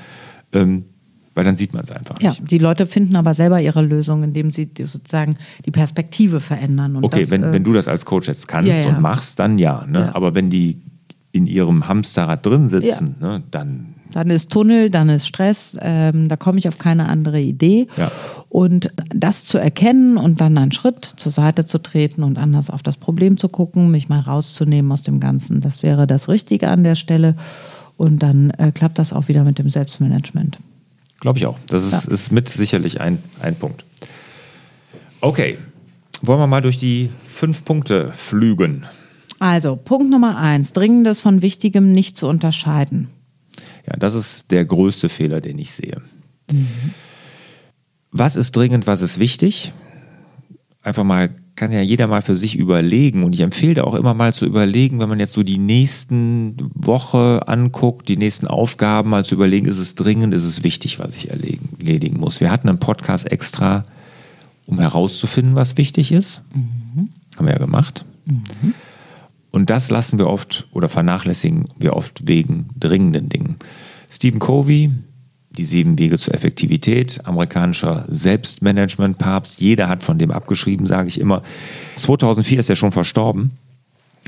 ähm, 0.52 0.84
weil 1.34 1.44
dann 1.44 1.56
sieht 1.56 1.74
man 1.74 1.84
es 1.84 1.92
einfach 1.92 2.22
ja, 2.22 2.32
nicht. 2.32 2.52
die 2.52 2.58
Leute 2.58 2.86
finden 2.86 3.16
aber 3.16 3.34
selber 3.34 3.62
ihre 3.62 3.82
Lösung, 3.82 4.24
indem 4.24 4.52
sie 4.52 4.70
sozusagen 4.78 5.38
die 5.66 5.72
Perspektive 5.72 6.42
verändern. 6.42 6.96
Und 6.98 7.06
Okay, 7.06 7.22
das, 7.22 7.32
wenn, 7.32 7.44
äh, 7.44 7.54
wenn 7.54 7.64
du 7.64 7.74
das 7.74 7.88
als 7.88 8.06
Coach 8.06 8.28
jetzt 8.28 8.48
kannst 8.48 8.84
Ja, 8.84 8.90
und 8.90 9.02
machst, 9.02 9.40
dann 9.40 9.58
ja, 9.58 9.86
ne? 9.88 10.14
Aber 10.14 10.36
wenn 10.36 10.50
die 10.50 10.82
in 11.32 11.48
ihrem 11.48 11.88
Hamsterrad 11.88 12.46
drin 12.46 12.68
sitzen, 12.68 13.16
ne, 13.22 13.42
dann 13.52 13.96
Dann 14.12 14.30
ist 14.30 14.50
Tunnel, 14.50 14.90
dann 14.90 15.08
ist 15.08 15.26
Stress, 15.26 15.78
ähm, 15.82 16.28
da 16.28 16.36
komme 16.36 16.60
ich 16.60 16.68
auf 16.68 16.78
keine 16.78 17.08
andere 17.08 17.40
Idee. 17.40 17.88
Ja. 17.96 18.12
Und 18.50 18.92
das 19.16 19.46
zu 19.46 19.58
erkennen 19.58 20.18
und 20.18 20.42
dann 20.42 20.58
einen 20.58 20.74
Schritt 20.74 21.06
zur 21.06 21.32
Seite 21.32 21.66
zu 21.66 21.78
treten 21.78 22.24
und 22.24 22.38
anders 22.38 22.70
auf 22.70 22.84
das 22.84 22.98
Problem 22.98 23.38
zu 23.38 23.48
gucken, 23.48 23.92
mich 23.92 24.10
mal 24.10 24.20
rauszunehmen 24.20 24.92
aus 24.92 25.04
dem 25.04 25.22
Ganzen, 25.22 25.62
das 25.62 25.84
wäre 25.84 26.06
das 26.06 26.28
Richtige 26.28 26.68
an 26.68 26.84
der 26.84 26.96
Stelle. 26.96 27.38
Und 27.96 28.22
dann 28.22 28.50
äh, 28.52 28.74
klappt 28.74 29.00
das 29.00 29.14
auch 29.14 29.30
wieder 29.30 29.46
mit 29.46 29.60
dem 29.60 29.70
Selbstmanagement. 29.70 30.58
Glaube 31.22 31.40
ich 31.40 31.46
auch. 31.46 31.58
Das 31.68 31.86
ist, 31.86 32.08
Ja. 32.08 32.12
ist 32.12 32.32
mit 32.32 32.50
sicherlich 32.50 33.00
ein, 33.00 33.24
ein 33.40 33.56
Punkt. 33.56 33.86
Okay, 35.22 35.58
wollen 36.22 36.40
wir 36.40 36.48
mal 36.48 36.62
durch 36.62 36.78
die 36.78 37.10
fünf 37.24 37.64
Punkte 37.64 38.12
flügen. 38.12 38.86
Also, 39.40 39.76
Punkt 39.76 40.10
Nummer 40.10 40.38
eins: 40.38 40.74
Dringendes 40.74 41.22
von 41.22 41.42
Wichtigem 41.42 41.94
nicht 41.94 42.18
zu 42.18 42.28
unterscheiden. 42.28 43.08
Ja, 43.88 43.96
das 43.98 44.14
ist 44.14 44.52
der 44.52 44.66
größte 44.66 45.10
Fehler, 45.10 45.42
den 45.42 45.58
ich 45.58 45.72
sehe. 45.72 46.02
Was 48.12 48.36
ist 48.36 48.56
dringend, 48.56 48.88
was 48.88 49.02
ist 49.02 49.20
wichtig? 49.20 49.74
Einfach 50.84 51.04
mal, 51.04 51.30
kann 51.62 51.72
ja 51.72 51.82
jeder 51.82 52.08
mal 52.08 52.24
für 52.24 52.34
sich 52.34 52.58
überlegen. 52.58 53.24
Und 53.24 53.36
ich 53.36 53.42
empfehle 53.42 53.76
da 53.76 53.84
auch 53.84 53.94
immer 53.94 54.16
mal 54.16 54.34
zu 54.34 54.48
überlegen, 54.48 55.00
wenn 55.00 55.10
man 55.10 55.20
jetzt 55.20 55.34
so 55.34 55.44
die 55.44 55.60
nächsten 55.60 56.56
Woche 56.74 57.48
anguckt, 57.48 58.10
die 58.10 58.18
nächsten 58.18 58.48
Aufgaben, 58.48 59.12
mal 59.12 59.24
zu 59.26 59.36
überlegen, 59.36 59.68
ist 59.68 59.78
es 59.78 59.94
dringend, 59.94 60.34
ist 60.34 60.46
es 60.46 60.64
wichtig, 60.64 60.98
was 60.98 61.16
ich 61.16 61.30
erledigen 61.30 62.20
muss. 62.20 62.42
Wir 62.42 62.50
hatten 62.50 62.68
einen 62.68 62.80
Podcast 62.80 63.32
extra, 63.32 63.86
um 64.66 64.80
herauszufinden, 64.80 65.54
was 65.54 65.78
wichtig 65.78 66.12
ist. 66.12 66.42
Haben 67.38 67.46
wir 67.46 67.54
ja 67.54 67.60
gemacht. 67.60 68.06
Und 69.52 69.70
das 69.70 69.92
lassen 69.92 70.18
wir 70.18 70.26
oft 70.26 70.68
oder 70.72 70.90
vernachlässigen 70.90 71.68
wir 71.78 71.94
oft 71.94 72.28
wegen 72.28 72.70
dringenden 72.76 73.30
Dingen. 73.30 73.58
Stephen 74.10 74.40
Covey, 74.40 74.90
die 75.58 75.66
sieben 75.66 76.00
Wege 76.00 76.18
zur 76.18 76.34
Effektivität, 76.34 77.22
amerikanischer 77.26 78.06
Selbstmanagement-Papst, 78.10 79.60
jeder 79.60 79.90
hat 79.90 80.04
von 80.04 80.18
dem 80.18 80.32
abgeschrieben, 80.32 80.86
sage 80.86 81.10
ich 81.10 81.20
immer. 81.20 81.44
2004 81.98 82.60
ist 82.60 82.70
er 82.70 82.76
schon 82.76 82.92
verstorben. 82.92 83.52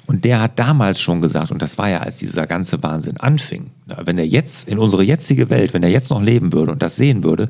Und 0.06 0.26
der 0.26 0.42
hat 0.42 0.60
damals 0.60 1.00
schon 1.00 1.22
gesagt, 1.22 1.52
und 1.52 1.62
das 1.62 1.78
war 1.78 1.88
ja, 1.88 2.00
als 2.00 2.18
dieser 2.18 2.46
ganze 2.46 2.84
Wahnsinn 2.84 3.18
anfing, 3.18 3.68
wenn 3.86 4.18
er 4.18 4.26
jetzt 4.26 4.68
in 4.68 4.78
unsere 4.78 5.04
jetzige 5.04 5.50
Welt, 5.50 5.74
wenn 5.74 5.84
er 5.84 5.90
jetzt 5.90 6.10
noch 6.10 6.22
leben 6.22 6.52
würde 6.52 6.74
und 6.74 6.82
das 6.82 6.98
sehen 6.98 7.24
würde, 7.24 7.48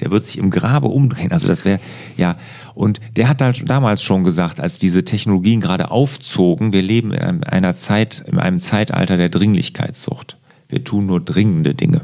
der 0.00 0.12
wird 0.12 0.24
sich 0.24 0.38
im 0.38 0.50
Grabe 0.50 0.86
umdrehen. 0.86 1.32
Also 1.32 1.48
das 1.48 1.64
wäre, 1.64 1.80
ja, 2.16 2.36
und 2.74 3.00
der 3.16 3.28
hat 3.28 3.42
halt 3.42 3.68
damals 3.68 4.02
schon 4.02 4.22
gesagt, 4.22 4.60
als 4.60 4.78
diese 4.78 5.04
Technologien 5.04 5.60
gerade 5.60 5.90
aufzogen, 5.90 6.72
wir 6.72 6.82
leben 6.82 7.12
in 7.12 7.42
einer 7.42 7.74
Zeit, 7.74 8.22
in 8.26 8.38
einem 8.38 8.60
Zeitalter 8.60 9.16
der 9.16 9.30
Dringlichkeitssucht. 9.30 10.36
Wir 10.68 10.84
tun 10.84 11.06
nur 11.06 11.20
dringende 11.20 11.74
Dinge. 11.74 12.02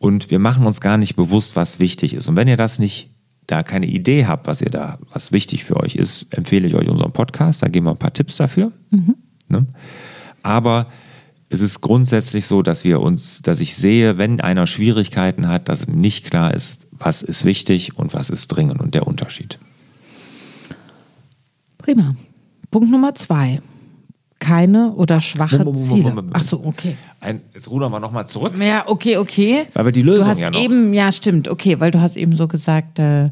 Und 0.00 0.30
wir 0.30 0.38
machen 0.38 0.66
uns 0.66 0.80
gar 0.80 0.96
nicht 0.96 1.14
bewusst, 1.14 1.56
was 1.56 1.78
wichtig 1.78 2.14
ist. 2.14 2.26
Und 2.26 2.34
wenn 2.34 2.48
ihr 2.48 2.56
das 2.56 2.78
nicht, 2.78 3.10
da 3.46 3.62
keine 3.62 3.84
Idee 3.84 4.24
habt, 4.24 4.46
was 4.46 4.62
ihr 4.62 4.70
da, 4.70 4.98
was 5.12 5.30
wichtig 5.30 5.62
für 5.62 5.76
euch 5.76 5.94
ist, 5.94 6.32
empfehle 6.34 6.66
ich 6.66 6.74
euch 6.74 6.88
unseren 6.88 7.12
Podcast. 7.12 7.62
Da 7.62 7.68
geben 7.68 7.84
wir 7.84 7.90
ein 7.90 7.98
paar 7.98 8.14
Tipps 8.14 8.38
dafür. 8.38 8.72
Ne? 9.48 9.66
Aber 10.42 10.86
es 11.50 11.60
ist 11.60 11.82
grundsätzlich 11.82 12.46
so, 12.46 12.62
dass 12.62 12.82
wir 12.84 13.00
uns, 13.00 13.42
dass 13.42 13.60
ich 13.60 13.76
sehe, 13.76 14.16
wenn 14.16 14.40
einer 14.40 14.66
Schwierigkeiten 14.66 15.48
hat, 15.48 15.68
dass 15.68 15.86
ihm 15.86 16.00
nicht 16.00 16.24
klar 16.24 16.54
ist, 16.54 16.86
was 16.92 17.22
ist 17.22 17.44
wichtig 17.44 17.98
und 17.98 18.14
was 18.14 18.30
ist 18.30 18.48
dringend 18.48 18.80
und 18.80 18.94
der 18.94 19.06
Unterschied. 19.06 19.58
Prima. 21.76 22.16
Punkt 22.70 22.90
Nummer 22.90 23.14
zwei. 23.14 23.60
Keine 24.40 24.92
oder 24.94 25.20
schwache 25.20 25.58
Moment, 25.58 25.76
Moment, 25.76 25.90
Ziele. 25.92 26.08
Moment. 26.14 26.30
Ach 26.34 26.42
so, 26.42 26.64
okay. 26.64 26.96
Ein, 27.20 27.42
jetzt 27.54 27.70
rudern 27.70 27.92
wir 27.92 28.00
nochmal 28.00 28.26
zurück, 28.26 28.54
Ja, 28.58 28.84
okay, 28.88 29.16
okay. 29.18 29.66
weil 29.74 29.84
wir 29.84 29.92
die 29.92 30.02
Du 30.02 30.06
Lösung 30.10 30.26
hast 30.26 30.40
ja 30.40 30.50
noch. 30.50 30.60
eben, 30.60 30.92
ja, 30.94 31.12
stimmt, 31.12 31.46
okay, 31.46 31.78
weil 31.78 31.90
du 31.92 32.00
hast 32.00 32.16
eben 32.16 32.34
so 32.34 32.48
gesagt, 32.48 32.98
äh, 32.98 33.30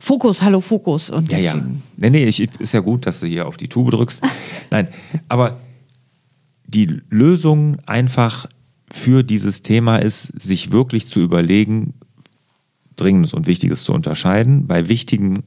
Fokus, 0.00 0.40
hallo 0.42 0.60
Fokus. 0.60 1.10
Und 1.10 1.30
Ja, 1.30 1.38
ja. 1.38 1.60
Nee, 1.96 2.10
nee, 2.10 2.24
ich, 2.26 2.40
ist 2.60 2.72
ja 2.72 2.80
gut, 2.80 3.04
dass 3.06 3.20
du 3.20 3.26
hier 3.26 3.46
auf 3.46 3.56
die 3.56 3.68
Tube 3.68 3.90
drückst. 3.90 4.22
Nein, 4.70 4.88
aber 5.28 5.58
die 6.66 7.00
Lösung 7.10 7.76
einfach 7.86 8.46
für 8.92 9.22
dieses 9.24 9.62
Thema 9.62 9.96
ist, 9.98 10.32
sich 10.40 10.70
wirklich 10.72 11.06
zu 11.08 11.20
überlegen, 11.20 11.94
Dringendes 12.96 13.34
und 13.34 13.46
Wichtiges 13.46 13.84
zu 13.84 13.92
unterscheiden. 13.92 14.66
Bei 14.66 14.88
wichtigen 14.88 15.42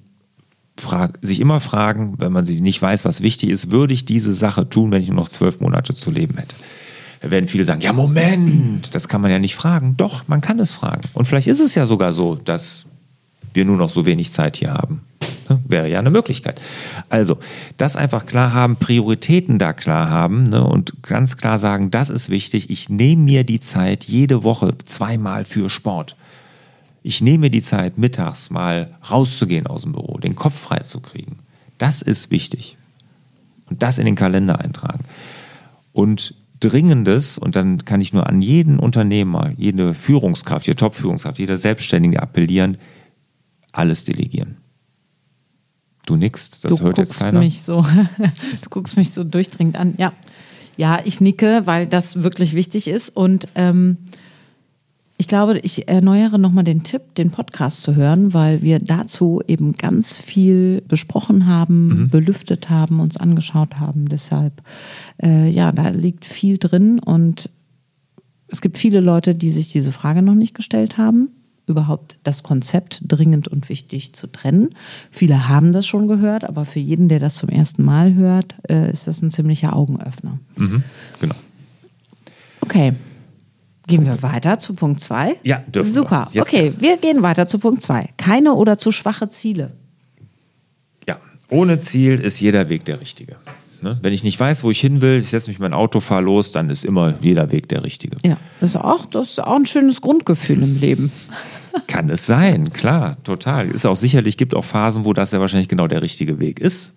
Frag 0.78 1.18
sich 1.22 1.40
immer 1.40 1.60
fragen, 1.60 2.16
wenn 2.18 2.34
man 2.34 2.46
sich 2.46 2.62
nicht 2.62 2.82
weiß, 2.82 3.06
was 3.06 3.22
wichtig 3.22 3.50
ist, 3.50 3.72
würde 3.72 3.94
ich 3.94 4.06
diese 4.06 4.34
Sache 4.34 4.70
tun, 4.70 4.92
wenn 4.92 5.02
ich 5.02 5.08
nur 5.08 5.18
noch 5.18 5.30
zwölf 5.30 5.60
Monate 5.62 5.96
zu 5.96 6.12
leben 6.12 6.38
hätte? 6.38 6.56
Da 7.22 7.32
werden 7.32 7.48
viele 7.48 7.64
sagen, 7.64 7.82
ja 7.82 7.94
Moment, 7.94 8.94
das 8.94 9.08
kann 9.08 9.22
man 9.22 9.32
ja 9.32 9.40
nicht 9.40 9.56
fragen. 9.56 9.96
Doch, 9.98 10.28
man 10.28 10.42
kann 10.42 10.60
es 10.60 10.72
fragen. 10.72 11.02
Und 11.14 11.26
vielleicht 11.26 11.48
ist 11.48 11.60
es 11.60 11.74
ja 11.76 11.86
sogar 11.86 12.14
so, 12.14 12.36
dass 12.36 12.86
wir 13.54 13.66
nur 13.66 13.78
noch 13.78 13.90
so 13.90 14.06
wenig 14.06 14.32
Zeit 14.32 14.58
hier 14.58 14.74
haben. 14.74 15.02
Ne? 15.50 15.60
Wäre 15.68 15.90
ja 15.90 16.00
eine 16.00 16.12
Möglichkeit. 16.12 16.62
Also, 17.10 17.38
das 17.78 17.96
einfach 17.96 18.26
klar 18.26 18.54
haben, 18.54 18.76
Prioritäten 18.76 19.60
da 19.60 19.74
klar 19.74 20.10
haben 20.10 20.44
ne? 20.44 20.64
und 20.64 21.04
ganz 21.04 21.38
klar 21.38 21.58
sagen, 21.58 21.92
das 21.92 22.10
ist 22.10 22.30
wichtig. 22.30 22.70
Ich 22.70 22.90
nehme 22.90 23.24
mir 23.24 23.44
die 23.44 23.60
Zeit 23.60 24.04
jede 24.04 24.44
Woche 24.44 24.76
zweimal 24.84 25.46
für 25.46 25.70
Sport. 25.70 26.16
Ich 27.08 27.22
nehme 27.22 27.52
die 27.52 27.62
Zeit, 27.62 28.00
mittags 28.00 28.50
mal 28.50 28.98
rauszugehen 29.12 29.68
aus 29.68 29.84
dem 29.84 29.92
Büro, 29.92 30.18
den 30.18 30.34
Kopf 30.34 30.58
frei 30.58 30.80
zu 30.80 31.02
kriegen. 31.02 31.38
Das 31.78 32.02
ist 32.02 32.32
wichtig. 32.32 32.78
Und 33.70 33.84
das 33.84 34.00
in 34.00 34.08
den 34.08 34.16
Kalender 34.16 34.60
eintragen. 34.60 35.06
Und 35.94 36.34
Dringendes, 36.60 37.38
und 37.38 37.56
dann 37.56 37.86
kann 37.86 38.02
ich 38.02 38.12
nur 38.12 38.26
an 38.26 38.42
jeden 38.42 38.80
Unternehmer, 38.80 39.52
jede 39.56 39.94
Führungskraft, 39.94 40.66
jede 40.66 40.78
Top-Führungskraft, 40.78 41.38
jeder 41.38 41.58
Selbstständige 41.58 42.24
appellieren, 42.24 42.80
alles 43.72 44.04
delegieren. 44.04 44.58
Du 46.08 46.16
nix, 46.16 46.50
das 46.62 46.74
du 46.74 46.84
hört 46.86 46.98
jetzt 46.98 47.20
keiner. 47.20 47.38
mich 47.38 47.62
so, 47.62 47.84
du 48.64 48.70
guckst 48.72 48.98
mich 48.98 49.12
so 49.12 49.24
durchdringend 49.24 49.76
an. 49.76 49.94
Ja, 49.98 50.14
ja, 50.76 51.02
ich 51.06 51.22
nicke, 51.22 51.68
weil 51.68 51.86
das 51.86 52.24
wirklich 52.24 52.56
wichtig 52.56 52.88
ist 52.88 53.10
und 53.10 53.48
ähm, 53.54 53.98
ich 55.18 55.28
glaube, 55.30 55.60
ich 55.60 55.88
erneuere 55.88 56.38
nochmal 56.38 56.66
den 56.66 56.84
Tipp, 56.84 57.16
den 57.16 57.32
Podcast 57.32 57.82
zu 57.82 57.96
hören, 57.96 58.34
weil 58.34 58.62
wir 58.62 58.80
dazu 58.80 59.42
eben 59.48 59.74
ganz 59.74 60.18
viel 60.18 60.82
besprochen 60.88 61.46
haben, 61.48 61.88
Mhm. 61.88 62.10
belüftet 62.10 62.70
haben, 62.70 63.00
uns 63.00 63.18
angeschaut 63.18 63.80
haben. 63.80 64.10
Deshalb, 64.10 64.62
äh, 65.24 65.50
ja, 65.50 65.72
da 65.72 65.90
liegt 65.90 66.26
viel 66.26 66.58
drin 66.58 67.00
und 67.00 67.50
es 68.50 68.60
gibt 68.62 68.78
viele 68.78 69.00
Leute, 69.00 69.36
die 69.36 69.50
sich 69.50 69.70
diese 69.70 69.92
Frage 69.92 70.22
noch 70.22 70.36
nicht 70.36 70.54
gestellt 70.54 70.98
haben, 70.98 71.30
überhaupt 71.66 72.20
das 72.24 72.44
Konzept 72.44 73.02
dringend 73.08 73.48
und 73.48 73.70
wichtig 73.70 74.14
zu 74.14 74.28
trennen. 74.28 74.70
Viele 75.10 75.48
haben 75.50 75.74
das 75.74 75.88
schon 75.88 76.08
gehört, 76.08 76.44
aber 76.44 76.64
für 76.66 76.80
jeden, 76.80 77.08
der 77.10 77.20
das 77.20 77.36
zum 77.36 77.50
ersten 77.50 77.84
Mal 77.84 78.14
hört, 78.14 78.54
äh, 78.70 78.92
ist 78.92 79.08
das 79.08 79.22
ein 79.22 79.32
ziemlicher 79.32 79.76
Augenöffner. 79.76 80.40
Mhm, 80.58 80.84
genau. 81.22 81.36
Okay. 82.62 82.94
Gehen 83.88 84.06
wir 84.06 84.22
weiter 84.24 84.60
zu 84.60 84.74
Punkt 84.74 85.02
2? 85.02 85.36
Ja, 85.44 85.60
dürfen 85.60 85.88
wir. 85.88 85.94
Super. 85.94 86.30
Okay, 86.36 86.74
wir 86.80 86.98
gehen 86.98 87.22
weiter 87.22 87.48
zu 87.48 87.60
Punkt 87.60 87.84
2. 87.84 88.10
Keine 88.18 88.54
oder 88.54 88.78
zu 88.78 88.92
schwache 88.92 89.30
Ziele. 89.30 89.74
Ja, 91.08 91.18
ohne 91.50 91.80
Ziel 91.80 92.20
ist 92.20 92.40
jeder 92.40 92.70
Weg 92.70 92.86
der 92.86 93.00
richtige. 93.00 93.36
Ne? 93.82 94.00
Wenn 94.02 94.14
ich 94.14 94.24
nicht 94.24 94.40
weiß, 94.40 94.64
wo 94.64 94.72
ich 94.72 94.80
hin 94.80 95.02
will, 95.02 95.20
ich 95.20 95.30
setze 95.30 95.50
mich 95.50 95.60
in 95.60 95.62
mein 95.62 95.74
Auto, 95.74 96.00
fahre 96.00 96.24
los, 96.24 96.52
dann 96.52 96.72
ist 96.72 96.84
immer 96.84 97.14
jeder 97.22 97.52
Weg 97.52 97.70
der 97.70 97.84
richtige. 97.84 98.18
Ja, 98.24 98.38
das 98.60 98.72
ist 98.72 98.78
auch, 98.78 99.06
das 99.06 99.32
ist 99.32 99.44
auch 99.44 99.56
ein 99.56 99.68
schönes 99.68 100.02
Grundgefühl 100.02 100.64
im 100.64 100.80
Leben. 100.80 101.12
Kann 101.88 102.10
es 102.10 102.26
sein, 102.26 102.74
klar, 102.74 103.18
total. 103.24 103.70
Ist 103.70 103.86
auch 103.86 103.98
sicherlich, 103.98 104.38
gibt 104.38 104.56
auch 104.56 104.64
Phasen, 104.64 105.06
wo 105.06 105.14
das 105.14 105.34
ja 105.34 105.40
wahrscheinlich 105.40 105.68
genau 105.68 105.88
der 105.88 106.02
richtige 106.02 106.40
Weg 106.40 106.60
ist. 106.60 106.94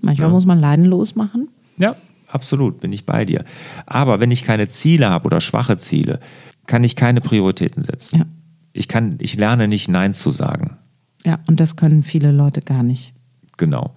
Manchmal 0.00 0.30
muss 0.30 0.46
man 0.46 0.58
Leiden 0.58 0.86
losmachen. 0.86 1.50
Ja, 1.76 1.96
absolut, 2.34 2.80
bin 2.80 2.92
ich 2.92 3.06
bei 3.06 3.24
dir. 3.24 3.44
Aber 3.86 4.20
wenn 4.20 4.30
ich 4.30 4.44
keine 4.44 4.68
Ziele 4.68 5.08
habe 5.08 5.26
oder 5.26 5.40
schwache 5.40 5.76
Ziele, 5.76 6.20
kann 6.66 6.84
ich 6.84 6.96
keine 6.96 7.20
Prioritäten 7.20 7.82
setzen. 7.82 8.18
Ja. 8.18 8.26
Ich, 8.72 8.88
kann, 8.88 9.16
ich 9.20 9.36
lerne 9.36 9.68
nicht 9.68 9.88
Nein 9.88 10.14
zu 10.14 10.30
sagen. 10.30 10.76
Ja, 11.24 11.38
und 11.46 11.60
das 11.60 11.76
können 11.76 12.02
viele 12.02 12.32
Leute 12.32 12.60
gar 12.60 12.82
nicht. 12.82 13.12
Genau. 13.56 13.94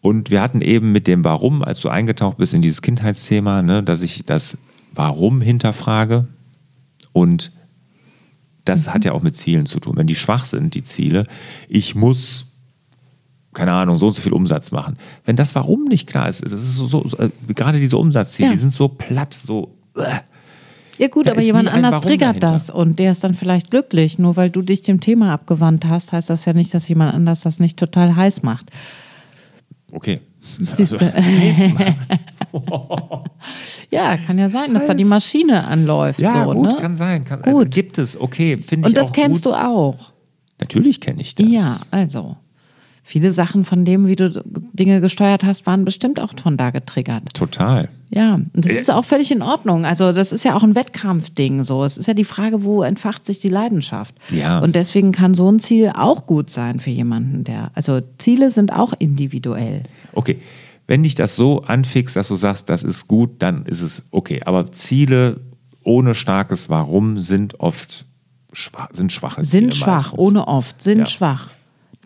Und 0.00 0.30
wir 0.30 0.42
hatten 0.42 0.60
eben 0.60 0.92
mit 0.92 1.06
dem 1.06 1.24
Warum, 1.24 1.62
als 1.62 1.80
du 1.80 1.88
eingetaucht 1.88 2.38
bist 2.38 2.54
in 2.54 2.62
dieses 2.62 2.82
Kindheitsthema, 2.82 3.62
ne, 3.62 3.82
dass 3.82 4.02
ich 4.02 4.24
das 4.24 4.58
Warum 4.94 5.40
hinterfrage. 5.40 6.28
Und 7.12 7.52
das 8.64 8.92
hat 8.92 9.04
ja 9.04 9.12
auch 9.12 9.22
mit 9.22 9.36
Zielen 9.36 9.66
zu 9.66 9.80
tun. 9.80 9.94
Wenn 9.96 10.06
die 10.06 10.14
schwach 10.14 10.44
sind, 10.44 10.74
die 10.74 10.84
Ziele, 10.84 11.26
ich 11.68 11.94
muss, 11.94 12.57
keine 13.58 13.72
Ahnung, 13.72 13.98
so 13.98 14.06
und 14.06 14.14
so 14.14 14.22
viel 14.22 14.32
Umsatz 14.32 14.70
machen. 14.70 14.96
Wenn 15.24 15.34
das 15.36 15.54
Warum 15.54 15.84
nicht 15.84 16.06
klar 16.06 16.28
ist, 16.28 16.44
das 16.44 16.52
ist 16.52 16.76
so, 16.76 16.86
so, 16.86 17.06
so 17.06 17.16
äh, 17.18 17.28
gerade 17.54 17.80
diese 17.80 17.98
Umsatzziele, 17.98 18.48
Ja. 18.48 18.52
die 18.54 18.58
sind 18.60 18.72
so 18.72 18.88
platt, 18.88 19.34
so. 19.34 19.74
äh. 19.96 20.20
Ja 20.98 21.06
gut, 21.08 21.26
Da 21.26 21.32
aber 21.32 21.42
jemand 21.42 21.68
anders 21.72 22.00
triggert 22.00 22.42
dahinter. 22.42 22.48
das 22.52 22.70
und 22.70 22.98
der 22.98 23.12
ist 23.12 23.22
dann 23.22 23.34
vielleicht 23.34 23.70
glücklich. 23.70 24.18
Nur 24.18 24.36
weil 24.36 24.50
du 24.50 24.62
dich 24.62 24.82
dem 24.82 25.00
Thema 25.00 25.32
abgewandt 25.32 25.84
hast, 25.84 26.12
heißt 26.12 26.28
das 26.30 26.44
ja 26.44 26.52
nicht, 26.54 26.72
dass 26.74 26.88
jemand 26.88 27.14
anders 27.14 27.40
das 27.42 27.60
nicht 27.60 27.78
total 27.78 28.16
heiß 28.16 28.42
macht. 28.42 28.70
Okay. 29.92 30.20
Siehst 30.74 30.92
du? 30.92 30.96
ja, 33.90 34.16
kann 34.16 34.38
ja 34.38 34.48
sein, 34.48 34.74
dass 34.74 34.86
da 34.86 34.94
die 34.94 35.04
Maschine 35.04 35.64
anläuft. 35.64 36.18
Ja, 36.20 36.44
so, 36.44 36.52
gut, 36.52 36.68
ne? 36.72 36.76
kann 36.80 36.94
sein. 36.96 37.24
Kann, 37.24 37.42
Also 37.42 37.58
Gut. 37.60 37.70
gibt 37.70 37.98
es, 37.98 38.20
okay, 38.20 38.56
finde 38.58 38.88
ich 38.88 38.94
Und 38.94 38.96
das 38.96 39.12
kennst 39.12 39.44
gut. 39.44 39.52
du 39.52 39.56
auch. 39.56 40.12
Natürlich 40.60 41.00
kenne 41.00 41.20
ich 41.20 41.34
das. 41.34 41.46
Ja, 41.48 41.76
also. 41.90 42.36
Viele 43.10 43.32
Sachen 43.32 43.64
von 43.64 43.86
dem, 43.86 44.06
wie 44.06 44.16
du 44.16 44.28
Dinge 44.74 45.00
gesteuert 45.00 45.42
hast, 45.42 45.64
waren 45.64 45.86
bestimmt 45.86 46.20
auch 46.20 46.34
von 46.42 46.58
da 46.58 46.68
getriggert. 46.68 47.22
Total. 47.32 47.88
Ja, 48.10 48.34
und 48.34 48.50
das 48.54 48.72
ist 48.72 48.90
auch 48.90 49.04
völlig 49.06 49.32
in 49.32 49.40
Ordnung. 49.40 49.86
Also 49.86 50.12
das 50.12 50.30
ist 50.30 50.44
ja 50.44 50.54
auch 50.54 50.62
ein 50.62 50.74
Wettkampfding 50.74 51.64
so. 51.64 51.84
Es 51.84 51.96
ist 51.96 52.06
ja 52.06 52.12
die 52.12 52.24
Frage, 52.24 52.64
wo 52.64 52.82
entfacht 52.82 53.24
sich 53.24 53.38
die 53.38 53.48
Leidenschaft? 53.48 54.14
Ja. 54.28 54.58
Und 54.58 54.74
deswegen 54.76 55.12
kann 55.12 55.32
so 55.32 55.50
ein 55.50 55.58
Ziel 55.58 55.90
auch 55.96 56.26
gut 56.26 56.50
sein 56.50 56.80
für 56.80 56.90
jemanden, 56.90 57.44
der. 57.44 57.70
Also 57.74 58.02
Ziele 58.18 58.50
sind 58.50 58.74
auch 58.74 58.92
individuell. 58.98 59.84
Okay. 60.12 60.40
wenn 60.86 61.02
dich 61.02 61.14
das 61.14 61.34
so 61.34 61.62
anfixt, 61.62 62.14
dass 62.14 62.28
du 62.28 62.34
sagst, 62.34 62.68
das 62.68 62.82
ist 62.82 63.08
gut, 63.08 63.36
dann 63.42 63.64
ist 63.64 63.80
es 63.80 64.06
okay. 64.10 64.42
Aber 64.44 64.70
Ziele 64.72 65.40
ohne 65.82 66.14
starkes 66.14 66.68
Warum 66.68 67.20
sind 67.20 67.58
oft 67.60 68.04
schwach, 68.52 68.88
sind 68.92 69.12
schwache 69.12 69.44
Sind 69.44 69.72
Ziele 69.72 69.84
schwach, 69.84 70.02
meistens. 70.12 70.18
ohne 70.18 70.46
oft, 70.46 70.82
sind 70.82 70.98
Ja. 71.00 71.06
schwach. 71.06 71.48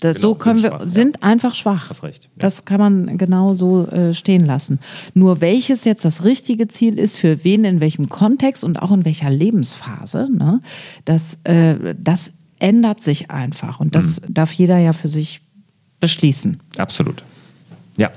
Das, 0.03 0.17
Genau, 0.17 0.29
so 0.31 0.35
können 0.35 0.59
sind 0.59 0.71
wir, 0.71 0.71
schwach, 0.79 0.81
ja. 0.83 0.89
sind 0.89 1.23
einfach 1.23 1.55
schwach. 1.55 1.91
Hast 1.91 2.03
recht, 2.03 2.25
ja. 2.25 2.31
Das 2.39 2.65
kann 2.65 2.79
man 2.81 3.19
genau 3.19 3.55
so 3.55 3.87
äh, 3.87 4.13
stehen 4.15 4.45
lassen. 4.45 4.81
Nur 5.15 5.41
welches 5.41 5.85
jetzt 5.85 6.05
das 6.05 6.25
richtige 6.25 6.67
Ziel 6.69 6.99
ist, 6.99 7.17
für 7.19 7.45
wen, 7.45 7.65
in 7.65 7.81
welchem 7.81 8.09
Kontext 8.09 8.65
und 8.65 8.83
auch 8.83 8.91
in 8.91 9.05
welcher 9.05 9.31
Lebensphase, 9.31 10.29
ne, 10.33 10.61
das, 11.05 11.39
äh, 11.45 11.95
das 11.99 12.33
ändert 12.59 13.03
sich 13.03 13.31
einfach. 13.31 13.81
Und 13.81 13.95
das 13.95 14.21
Mhm. 14.23 14.35
darf 14.35 14.53
jeder 14.53 14.79
ja 14.79 14.93
für 14.93 15.09
sich 15.09 15.41
beschließen. 16.01 16.59
Absolut. 16.79 17.23
Ja, 17.97 18.11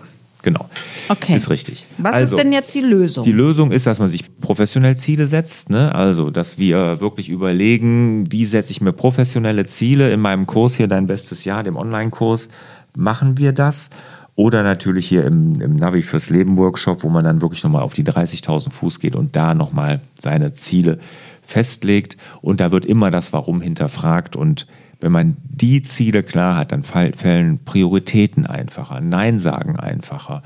genau. 0.46 0.70
Okay. 1.10 1.36
Ist 1.36 1.50
richtig. 1.50 1.86
Was 1.98 2.16
also, 2.16 2.38
ist 2.38 2.42
denn 2.42 2.54
jetzt 2.54 2.74
die 2.74 2.80
Lösung? 2.80 3.25
Die 3.25 3.34
Lösung 3.34 3.72
ist, 3.72 3.86
dass 3.86 4.00
man 4.00 4.08
sich 4.08 4.40
professionell 4.40 4.96
Ziele 4.96 5.28
setzt. 5.28 5.70
Ne? 5.70 5.94
Also, 5.94 6.30
dass 6.30 6.58
wir 6.58 7.02
wirklich 7.02 7.28
überlegen, 7.28 8.32
wie 8.32 8.46
setze 8.46 8.72
ich 8.72 8.80
mir 8.80 8.94
professionelle 8.94 9.66
Ziele 9.66 10.14
in 10.14 10.22
meinem 10.22 10.46
Kurs 10.46 10.75
hier, 10.75 10.88
dein 10.88 11.08
bestes 11.08 11.44
Jahr, 11.44 11.64
dem 11.64 11.75
Online-Kurs. 11.75 12.48
Machen 12.96 13.38
wir 13.38 13.52
das? 13.52 13.90
Oder 14.36 14.64
natürlich 14.64 15.08
hier 15.08 15.25
im, 15.25 15.60
im 15.60 15.75
Navi 15.75 16.02
fürs 16.02 16.30
Leben 16.30 16.58
Workshop, 16.58 17.04
wo 17.04 17.10
man 17.10 17.24
dann 17.24 17.42
wirklich 17.42 17.64
nochmal 17.64 17.82
auf 17.82 17.94
die 17.94 18.04
30.000 18.04 18.72
Fuß 18.72 19.00
geht 19.00 19.16
und 19.16 19.36
da 19.36 19.54
nochmal 19.54 20.02
seine 20.20 20.54
Ziele 20.54 21.00
festlegt. 21.42 22.18
Und 22.42 22.62
da 22.62 22.72
wird 22.72 22.86
immer 22.86 23.12
das 23.12 23.34
Warum 23.34 23.62
hinterfragt. 23.62 24.36
Und 24.36 24.68
wenn 25.00 25.12
man 25.12 25.38
die 25.48 25.82
Ziele 25.82 26.24
klar 26.24 26.56
hat, 26.58 26.72
dann 26.72 26.84
fall- 26.84 27.14
fällen 27.14 27.60
Prioritäten 27.64 28.46
einfacher, 28.46 29.02
Nein 29.02 29.40
sagen 29.40 29.78
einfacher. 29.78 30.42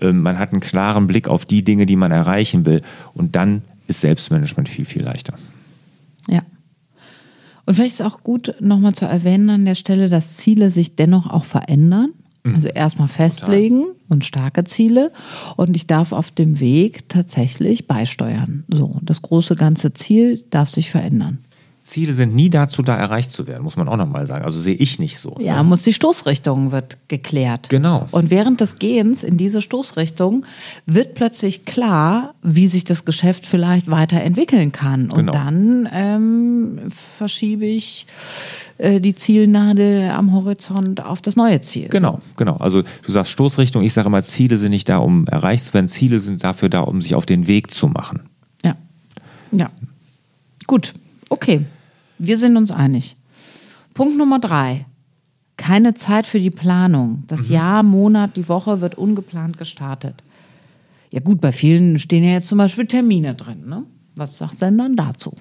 Ähm, 0.00 0.22
Man 0.22 0.38
hat 0.38 0.52
einen 0.52 0.60
klaren 0.60 1.06
Blick 1.06 1.28
auf 1.28 1.44
die 1.44 1.62
Dinge, 1.62 1.86
die 1.86 1.96
man 1.96 2.10
erreichen 2.10 2.66
will. 2.66 2.82
Und 3.14 3.36
dann 3.36 3.62
ist 3.86 4.00
Selbstmanagement 4.00 4.68
viel, 4.68 4.84
viel 4.84 5.02
leichter. 5.02 5.34
Ja. 6.28 6.42
Und 7.66 7.74
vielleicht 7.74 7.94
ist 7.94 8.02
auch 8.02 8.22
gut, 8.22 8.54
nochmal 8.60 8.94
zu 8.94 9.04
erwähnen 9.04 9.50
an 9.50 9.64
der 9.64 9.74
Stelle, 9.74 10.08
dass 10.08 10.36
Ziele 10.36 10.70
sich 10.70 10.96
dennoch 10.96 11.28
auch 11.28 11.44
verändern. 11.44 12.10
Mhm. 12.42 12.54
Also 12.54 12.68
erstmal 12.68 13.08
festlegen 13.08 13.84
und 14.08 14.24
starke 14.24 14.64
Ziele. 14.64 15.12
Und 15.56 15.76
ich 15.76 15.86
darf 15.86 16.12
auf 16.12 16.30
dem 16.30 16.58
Weg 16.58 17.08
tatsächlich 17.08 17.86
beisteuern. 17.86 18.64
So, 18.72 18.98
das 19.02 19.20
große 19.22 19.56
ganze 19.56 19.92
Ziel 19.92 20.42
darf 20.50 20.70
sich 20.70 20.90
verändern. 20.90 21.38
Ziele 21.90 22.12
sind 22.12 22.34
nie 22.34 22.50
dazu 22.50 22.82
da, 22.82 22.96
erreicht 22.96 23.32
zu 23.32 23.46
werden, 23.46 23.64
muss 23.64 23.76
man 23.76 23.88
auch 23.88 23.96
nochmal 23.96 24.26
sagen. 24.26 24.44
Also 24.44 24.58
sehe 24.60 24.74
ich 24.76 24.98
nicht 25.00 25.18
so. 25.18 25.36
Ja, 25.40 25.56
ne? 25.56 25.64
muss 25.64 25.82
die 25.82 25.92
Stoßrichtung 25.92 26.70
wird 26.70 26.98
geklärt. 27.08 27.68
Genau. 27.68 28.06
Und 28.12 28.30
während 28.30 28.60
des 28.60 28.78
Gehens 28.78 29.24
in 29.24 29.36
diese 29.36 29.60
Stoßrichtung 29.60 30.46
wird 30.86 31.14
plötzlich 31.14 31.64
klar, 31.64 32.34
wie 32.42 32.68
sich 32.68 32.84
das 32.84 33.04
Geschäft 33.04 33.44
vielleicht 33.44 33.90
weiterentwickeln 33.90 34.70
kann. 34.70 35.10
Und 35.10 35.18
Genau. 35.18 35.32
dann 35.32 35.88
ähm, 35.92 36.80
verschiebe 37.18 37.66
ich 37.66 38.06
äh, 38.78 39.00
die 39.00 39.16
Zielnadel 39.16 40.10
am 40.10 40.32
Horizont 40.32 41.04
auf 41.04 41.20
das 41.20 41.34
neue 41.34 41.60
Ziel. 41.60 41.88
Genau, 41.88 42.20
genau. 42.36 42.56
Also 42.58 42.82
du 42.82 43.12
sagst 43.12 43.32
Stoßrichtung, 43.32 43.82
ich 43.82 43.92
sage 43.92 44.06
immer, 44.06 44.22
Ziele 44.22 44.58
sind 44.58 44.70
nicht 44.70 44.88
da, 44.88 44.98
um 44.98 45.26
erreicht 45.26 45.64
zu 45.64 45.74
werden. 45.74 45.88
Ziele 45.88 46.20
sind 46.20 46.42
dafür 46.44 46.68
da, 46.68 46.80
um 46.82 47.02
sich 47.02 47.16
auf 47.16 47.26
den 47.26 47.48
Weg 47.48 47.72
zu 47.72 47.88
machen. 47.88 48.20
Ja. 48.64 48.76
Ja. 49.50 49.70
Gut. 50.68 50.94
Okay. 51.30 51.64
Wir 52.22 52.36
sind 52.36 52.58
uns 52.58 52.70
einig. 52.70 53.16
Punkt 53.94 54.18
Nummer 54.18 54.38
drei. 54.38 54.84
Keine 55.56 55.94
Zeit 55.94 56.26
für 56.26 56.38
die 56.38 56.50
Planung. 56.50 57.24
Das 57.28 57.48
Jahr, 57.48 57.82
Monat, 57.82 58.36
die 58.36 58.46
Woche 58.46 58.82
wird 58.82 58.96
ungeplant 58.96 59.56
gestartet. 59.56 60.22
Ja 61.10 61.20
gut, 61.20 61.40
bei 61.40 61.50
vielen 61.50 61.98
stehen 61.98 62.22
ja 62.22 62.32
jetzt 62.32 62.48
zum 62.48 62.58
Beispiel 62.58 62.84
Termine 62.84 63.34
drin. 63.34 63.66
Ne? 63.66 63.84
Was 64.16 64.36
sagst 64.36 64.60
du 64.60 64.66
denn 64.66 64.76
dann 64.76 64.96
dazu? 64.96 65.34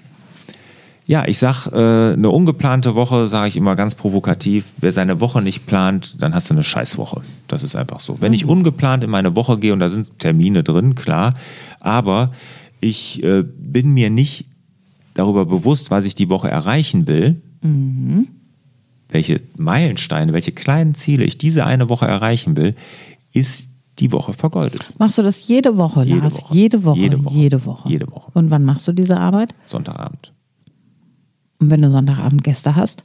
Ja, 1.06 1.28
ich 1.28 1.38
sag, 1.38 1.68
äh, 1.68 2.14
eine 2.14 2.30
ungeplante 2.30 2.96
Woche, 2.96 3.28
sage 3.28 3.50
ich 3.50 3.58
immer 3.58 3.76
ganz 3.76 3.96
provokativ, 3.96 4.64
wer 4.78 4.94
seine 4.94 5.20
Woche 5.20 5.42
nicht 5.42 5.66
plant, 5.66 6.16
dann 6.22 6.34
hast 6.34 6.50
du 6.50 6.54
eine 6.54 6.64
Scheißwoche. 6.64 7.22
Das 7.50 7.64
ist 7.64 7.76
einfach 7.76 8.00
so. 8.00 8.22
Wenn 8.22 8.34
ich 8.34 8.46
ungeplant 8.46 9.04
in 9.04 9.10
meine 9.10 9.36
Woche 9.36 9.58
gehe 9.58 9.74
und 9.74 9.80
da 9.80 9.90
sind 9.90 10.18
Termine 10.20 10.64
drin, 10.64 10.96
klar, 10.96 11.34
aber 11.82 12.32
ich 12.80 13.22
äh, 13.22 13.44
bin 13.44 13.94
mir 13.94 14.10
nicht 14.10 14.46
darüber 15.20 15.46
bewusst, 15.46 15.92
was 15.92 16.06
ich 16.06 16.16
die 16.16 16.30
Woche 16.30 16.50
erreichen 16.50 17.06
will, 17.08 17.42
welche 19.10 19.42
Meilensteine, 19.58 20.34
welche 20.34 20.54
kleinen 20.54 20.94
Ziele 20.96 21.26
ich 21.26 21.38
diese 21.38 21.66
eine 21.66 21.90
Woche 21.90 22.08
erreichen 22.08 22.56
will, 22.56 22.76
ist 23.34 23.70
die 24.00 24.12
Woche 24.14 24.32
vergeudet. 24.34 24.86
Machst 24.98 25.18
du 25.18 25.22
das 25.22 25.46
jede 25.46 25.76
Woche, 25.76 26.04
Jede 26.04 26.22
Lars? 26.22 26.42
Woche. 26.42 26.56
Jede 26.56 26.84
Woche. 26.86 27.00
Jede 27.00 27.26
Woche. 27.26 27.36
Jede 27.36 27.66
Woche. 27.66 27.90
Jede 27.90 28.08
Woche. 28.14 28.32
Und 28.34 28.50
wann 28.50 28.64
machst 28.64 28.88
du 28.88 28.94
diese 28.94 29.18
Arbeit? 29.18 29.54
Sonntagabend. 29.66 30.32
Und 31.60 31.70
wenn 31.70 31.82
du 31.82 31.90
Sonntagabend 31.90 32.44
Gäste 32.46 32.78
hast? 32.78 33.04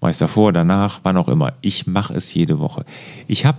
Mach 0.00 0.08
ich 0.08 0.18
davor, 0.18 0.52
danach, 0.52 1.00
wann 1.02 1.18
auch 1.18 1.28
immer. 1.28 1.52
Ich 1.60 1.86
mache 1.86 2.14
es 2.14 2.32
jede 2.32 2.58
Woche. 2.58 2.86
Ich 3.26 3.44
habe 3.44 3.58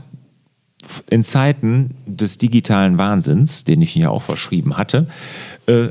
in 1.09 1.23
Zeiten 1.23 1.95
des 2.07 2.39
digitalen 2.39 2.97
Wahnsinns, 2.97 3.63
den 3.63 3.81
ich 3.81 3.95
mir 3.95 4.11
auch 4.11 4.21
verschrieben 4.23 4.77
hatte, 4.77 5.07
äh, 5.67 5.89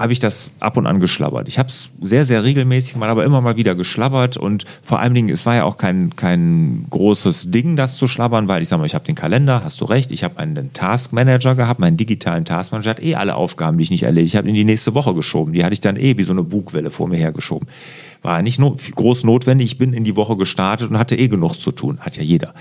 habe 0.00 0.14
ich 0.14 0.18
das 0.18 0.50
ab 0.60 0.78
und 0.78 0.86
an 0.86 0.98
geschlabbert. 0.98 1.46
Ich 1.46 1.58
habe 1.58 1.68
es 1.68 1.92
sehr, 2.00 2.24
sehr 2.24 2.42
regelmäßig 2.42 2.94
gemacht, 2.94 3.10
aber 3.10 3.22
immer 3.22 3.42
mal 3.42 3.58
wieder 3.58 3.74
geschlabbert 3.74 4.38
und 4.38 4.64
vor 4.82 4.98
allen 4.98 5.12
Dingen, 5.12 5.28
es 5.28 5.44
war 5.44 5.56
ja 5.56 5.64
auch 5.64 5.76
kein, 5.76 6.16
kein 6.16 6.86
großes 6.88 7.50
Ding, 7.50 7.76
das 7.76 7.98
zu 7.98 8.06
schlabbern, 8.06 8.48
weil 8.48 8.62
ich 8.62 8.68
sage 8.70 8.80
mal, 8.80 8.86
ich 8.86 8.94
habe 8.94 9.04
den 9.04 9.14
Kalender, 9.14 9.62
hast 9.62 9.82
du 9.82 9.84
recht, 9.84 10.10
ich 10.10 10.24
habe 10.24 10.38
einen 10.38 10.72
Taskmanager 10.72 11.54
gehabt, 11.54 11.80
meinen 11.80 11.98
digitalen 11.98 12.46
Taskmanager 12.46 12.88
hat 12.88 13.02
eh 13.02 13.14
alle 13.14 13.34
Aufgaben, 13.34 13.76
die 13.76 13.82
ich 13.82 13.90
nicht 13.90 14.04
erledigt 14.04 14.36
habe, 14.36 14.48
in 14.48 14.54
die 14.54 14.64
nächste 14.64 14.94
Woche 14.94 15.14
geschoben. 15.14 15.52
Die 15.52 15.62
hatte 15.64 15.74
ich 15.74 15.82
dann 15.82 15.96
eh 15.96 16.16
wie 16.16 16.24
so 16.24 16.32
eine 16.32 16.44
Bugwelle 16.44 16.90
vor 16.90 17.06
mir 17.06 17.18
hergeschoben. 17.18 17.68
War 18.22 18.40
nicht 18.40 18.58
no 18.58 18.76
groß 18.94 19.24
notwendig, 19.24 19.72
ich 19.72 19.78
bin 19.78 19.92
in 19.92 20.04
die 20.04 20.16
Woche 20.16 20.38
gestartet 20.38 20.88
und 20.88 20.98
hatte 20.98 21.14
eh 21.14 21.28
genug 21.28 21.56
zu 21.56 21.72
tun, 21.72 21.98
hat 22.00 22.16
ja 22.16 22.22
jeder. 22.22 22.54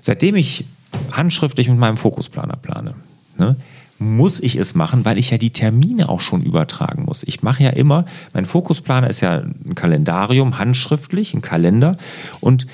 Seitdem 0.00 0.36
ich 0.36 0.64
handschriftlich 1.10 1.68
mit 1.68 1.78
meinem 1.78 1.98
Fokusplaner 1.98 2.56
plane, 2.56 2.94
ne, 3.36 3.56
muss 4.02 4.40
ich 4.40 4.56
es 4.56 4.74
machen, 4.74 5.04
weil 5.04 5.18
ich 5.18 5.30
ja 5.30 5.38
die 5.38 5.50
Termine 5.50 6.08
auch 6.08 6.20
schon 6.20 6.42
übertragen 6.42 7.04
muss. 7.04 7.22
Ich 7.22 7.42
mache 7.42 7.62
ja 7.62 7.70
immer, 7.70 8.04
mein 8.34 8.44
Fokusplaner 8.44 9.08
ist 9.08 9.20
ja 9.20 9.40
ein 9.40 9.74
Kalendarium, 9.74 10.58
handschriftlich, 10.58 11.34
ein 11.34 11.42
Kalender 11.42 11.96
und 12.40 12.66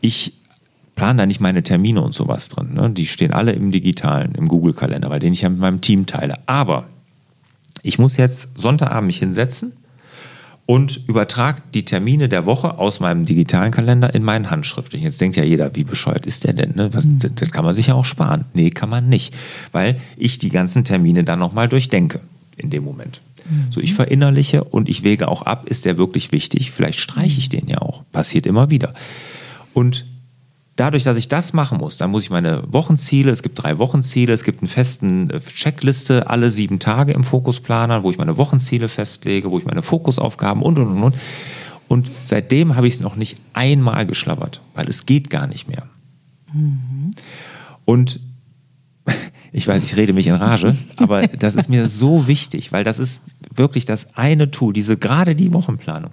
ich 0.00 0.34
plane 0.94 1.18
da 1.22 1.26
nicht 1.26 1.40
meine 1.40 1.62
Termine 1.62 2.02
und 2.02 2.14
sowas 2.14 2.48
drin. 2.48 2.74
Ne? 2.74 2.90
Die 2.90 3.06
stehen 3.06 3.32
alle 3.32 3.52
im 3.52 3.72
digitalen, 3.72 4.34
im 4.34 4.48
Google-Kalender, 4.48 5.10
weil 5.10 5.20
den 5.20 5.32
ich 5.32 5.40
ja 5.40 5.48
mit 5.48 5.58
meinem 5.58 5.80
Team 5.80 6.06
teile. 6.06 6.38
Aber 6.46 6.84
ich 7.82 7.98
muss 7.98 8.16
jetzt 8.16 8.60
Sonntagabend 8.60 9.08
mich 9.08 9.18
hinsetzen 9.18 9.72
und 10.66 11.00
übertrage 11.08 11.62
die 11.74 11.84
Termine 11.84 12.28
der 12.28 12.46
Woche 12.46 12.78
aus 12.78 13.00
meinem 13.00 13.26
digitalen 13.26 13.70
Kalender 13.70 14.14
in 14.14 14.24
meinen 14.24 14.50
handschriftlichen. 14.50 15.06
Jetzt 15.06 15.20
denkt 15.20 15.36
ja 15.36 15.44
jeder, 15.44 15.76
wie 15.76 15.84
bescheuert 15.84 16.26
ist 16.26 16.44
der 16.44 16.54
denn? 16.54 16.74
Ne? 16.74 16.94
Was, 16.94 17.06
das, 17.06 17.32
das 17.34 17.50
kann 17.50 17.64
man 17.64 17.74
sich 17.74 17.88
ja 17.88 17.94
auch 17.94 18.04
sparen. 18.04 18.46
Nee, 18.54 18.70
kann 18.70 18.88
man 18.88 19.08
nicht, 19.08 19.34
weil 19.72 20.00
ich 20.16 20.38
die 20.38 20.48
ganzen 20.48 20.84
Termine 20.84 21.22
dann 21.22 21.38
nochmal 21.38 21.68
durchdenke 21.68 22.20
in 22.56 22.70
dem 22.70 22.84
Moment. 22.84 23.20
So, 23.70 23.80
ich 23.80 23.92
verinnerliche 23.92 24.64
und 24.64 24.88
ich 24.88 25.02
wäge 25.02 25.28
auch 25.28 25.42
ab, 25.42 25.66
ist 25.68 25.84
der 25.84 25.98
wirklich 25.98 26.32
wichtig? 26.32 26.70
Vielleicht 26.70 26.98
streiche 26.98 27.38
ich 27.38 27.50
den 27.50 27.68
ja 27.68 27.78
auch. 27.78 28.02
Passiert 28.10 28.46
immer 28.46 28.70
wieder. 28.70 28.94
Und 29.74 30.06
dadurch, 30.76 31.04
dass 31.04 31.16
ich 31.16 31.28
das 31.28 31.52
machen 31.52 31.78
muss, 31.78 31.98
dann 31.98 32.10
muss 32.10 32.24
ich 32.24 32.30
meine 32.30 32.62
Wochenziele, 32.72 33.30
es 33.30 33.42
gibt 33.42 33.62
drei 33.62 33.78
Wochenziele, 33.78 34.32
es 34.32 34.44
gibt 34.44 34.60
einen 34.60 34.68
festen 34.68 35.30
äh, 35.30 35.40
Checkliste 35.40 36.28
alle 36.28 36.50
sieben 36.50 36.78
Tage 36.78 37.12
im 37.12 37.24
Fokusplaner, 37.24 38.02
wo 38.02 38.10
ich 38.10 38.18
meine 38.18 38.36
Wochenziele 38.36 38.88
festlege, 38.88 39.50
wo 39.50 39.58
ich 39.58 39.64
meine 39.64 39.82
Fokusaufgaben 39.82 40.62
und 40.62 40.78
und 40.78 40.88
und 40.88 41.02
und. 41.02 41.14
Und 41.86 42.10
seitdem 42.24 42.76
habe 42.76 42.88
ich 42.88 42.94
es 42.94 43.00
noch 43.00 43.16
nicht 43.16 43.38
einmal 43.52 44.06
geschlabbert, 44.06 44.62
weil 44.74 44.88
es 44.88 45.06
geht 45.06 45.30
gar 45.30 45.46
nicht 45.46 45.68
mehr. 45.68 45.86
Und 47.84 48.20
ich 49.52 49.68
weiß, 49.68 49.84
ich 49.84 49.96
rede 49.96 50.12
mich 50.12 50.26
in 50.26 50.34
Rage, 50.34 50.76
aber 50.96 51.26
das 51.26 51.56
ist 51.56 51.68
mir 51.68 51.88
so 51.88 52.26
wichtig, 52.26 52.72
weil 52.72 52.84
das 52.84 52.98
ist 52.98 53.22
wirklich 53.54 53.84
das 53.84 54.16
eine 54.16 54.50
Tool, 54.50 54.72
diese 54.72 54.96
gerade 54.96 55.36
die 55.36 55.52
Wochenplanung. 55.52 56.10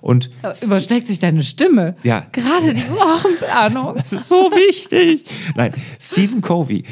Und 0.00 0.30
Übersteckt 0.62 1.06
sich 1.06 1.18
deine 1.18 1.42
Stimme. 1.42 1.96
Ja. 2.02 2.26
Gerade 2.32 2.74
die 2.74 2.88
Wochenplanung. 2.90 3.94
das 3.96 4.12
ist 4.12 4.28
so 4.28 4.50
wichtig. 4.50 5.24
Nein, 5.54 5.72
Stephen 6.00 6.40
Covey, 6.40 6.84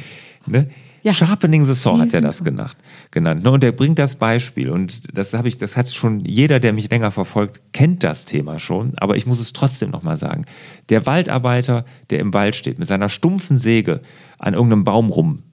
ne? 0.47 0.69
Ja. 1.03 1.15
Sharpening 1.15 1.65
the 1.65 1.75
Saw 1.75 1.99
hat 2.01 2.13
er 2.15 2.21
das 2.21 2.43
genannt. 2.43 2.77
genannt. 3.13 3.45
ne? 3.45 3.53
Und 3.53 3.63
er 3.63 3.71
bringt 3.71 3.97
das 3.97 4.17
Beispiel. 4.17 4.71
Und 4.71 5.17
das 5.17 5.35
habe 5.35 5.47
ich, 5.47 5.57
das 5.57 5.77
hat 5.77 5.89
schon 5.89 6.25
jeder, 6.25 6.59
der 6.59 6.73
mich 6.73 6.91
länger 6.91 7.13
verfolgt, 7.13 7.61
kennt 7.73 8.03
das 8.03 8.25
Thema 8.25 8.59
schon. 8.59 8.93
Aber 8.99 9.17
ich 9.17 9.25
muss 9.25 9.39
es 9.39 9.53
trotzdem 9.53 9.91
nochmal 9.91 10.17
sagen. 10.17 10.47
Der 10.89 11.07
Waldarbeiter, 11.07 11.85
der 12.11 12.19
im 12.19 12.35
Wald 12.35 12.57
steht, 12.57 12.81
mit 12.81 12.89
seiner 12.89 13.09
stumpfen 13.09 13.57
Säge 13.57 14.01
an 14.39 14.55
irgendeinem 14.55 14.83
Baum 14.83 15.11
rum 15.11 15.45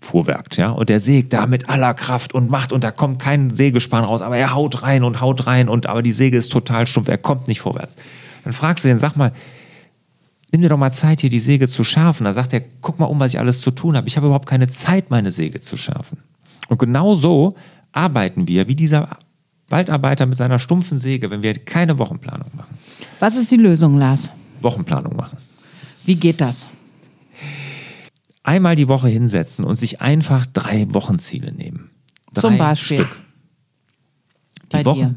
fuhrwerkt, 0.00 0.56
ja, 0.56 0.70
und 0.70 0.88
der 0.88 0.98
sägt 0.98 1.32
da 1.32 1.46
mit 1.46 1.68
aller 1.68 1.94
Kraft 1.94 2.34
und 2.34 2.50
macht 2.50 2.72
und 2.72 2.82
da 2.82 2.90
kommt 2.90 3.18
kein 3.18 3.54
Sägespann 3.54 4.04
raus, 4.04 4.22
aber 4.22 4.36
er 4.36 4.54
haut 4.54 4.82
rein 4.82 5.04
und 5.04 5.20
haut 5.20 5.46
rein 5.46 5.68
und 5.68 5.86
aber 5.86 6.02
die 6.02 6.12
Säge 6.12 6.38
ist 6.38 6.50
total 6.50 6.86
stumpf, 6.86 7.08
er 7.08 7.18
kommt 7.18 7.48
nicht 7.48 7.60
vorwärts. 7.60 7.96
Dann 8.44 8.52
fragst 8.52 8.84
du 8.84 8.88
den, 8.88 8.98
sag 8.98 9.16
mal, 9.16 9.32
nimm 10.52 10.62
dir 10.62 10.68
doch 10.68 10.78
mal 10.78 10.92
Zeit, 10.92 11.20
hier 11.20 11.30
die 11.30 11.40
Säge 11.40 11.68
zu 11.68 11.84
schärfen. 11.84 12.24
Da 12.24 12.32
sagt 12.32 12.52
er, 12.52 12.62
guck 12.80 12.98
mal 12.98 13.06
um, 13.06 13.20
was 13.20 13.34
ich 13.34 13.38
alles 13.38 13.60
zu 13.60 13.70
tun 13.70 13.96
habe. 13.96 14.08
Ich 14.08 14.16
habe 14.16 14.26
überhaupt 14.26 14.48
keine 14.48 14.68
Zeit, 14.68 15.10
meine 15.10 15.30
Säge 15.30 15.60
zu 15.60 15.76
schärfen. 15.76 16.18
Und 16.68 16.78
genau 16.78 17.14
so 17.14 17.56
arbeiten 17.92 18.48
wir, 18.48 18.68
wie 18.68 18.76
dieser 18.76 19.08
Waldarbeiter 19.68 20.26
mit 20.26 20.36
seiner 20.36 20.58
stumpfen 20.58 20.98
Säge, 20.98 21.30
wenn 21.30 21.42
wir 21.42 21.54
keine 21.54 21.98
Wochenplanung 21.98 22.50
machen. 22.56 22.78
Was 23.18 23.36
ist 23.36 23.50
die 23.50 23.56
Lösung, 23.56 23.98
Lars? 23.98 24.32
Wochenplanung 24.62 25.16
machen. 25.16 25.38
Wie 26.04 26.16
geht 26.16 26.40
das? 26.40 26.66
Einmal 28.50 28.74
die 28.74 28.88
Woche 28.88 29.06
hinsetzen 29.08 29.64
und 29.64 29.76
sich 29.76 30.00
einfach 30.00 30.44
drei 30.44 30.92
Wochenziele 30.92 31.52
nehmen. 31.52 31.90
Drei 32.34 32.40
Zum 32.40 32.58
Beispiel. 32.58 32.98
Stück. 33.04 33.20
Die 34.64 34.66
Bei 34.76 34.84
Wochen. 34.84 34.98
dir. 34.98 35.14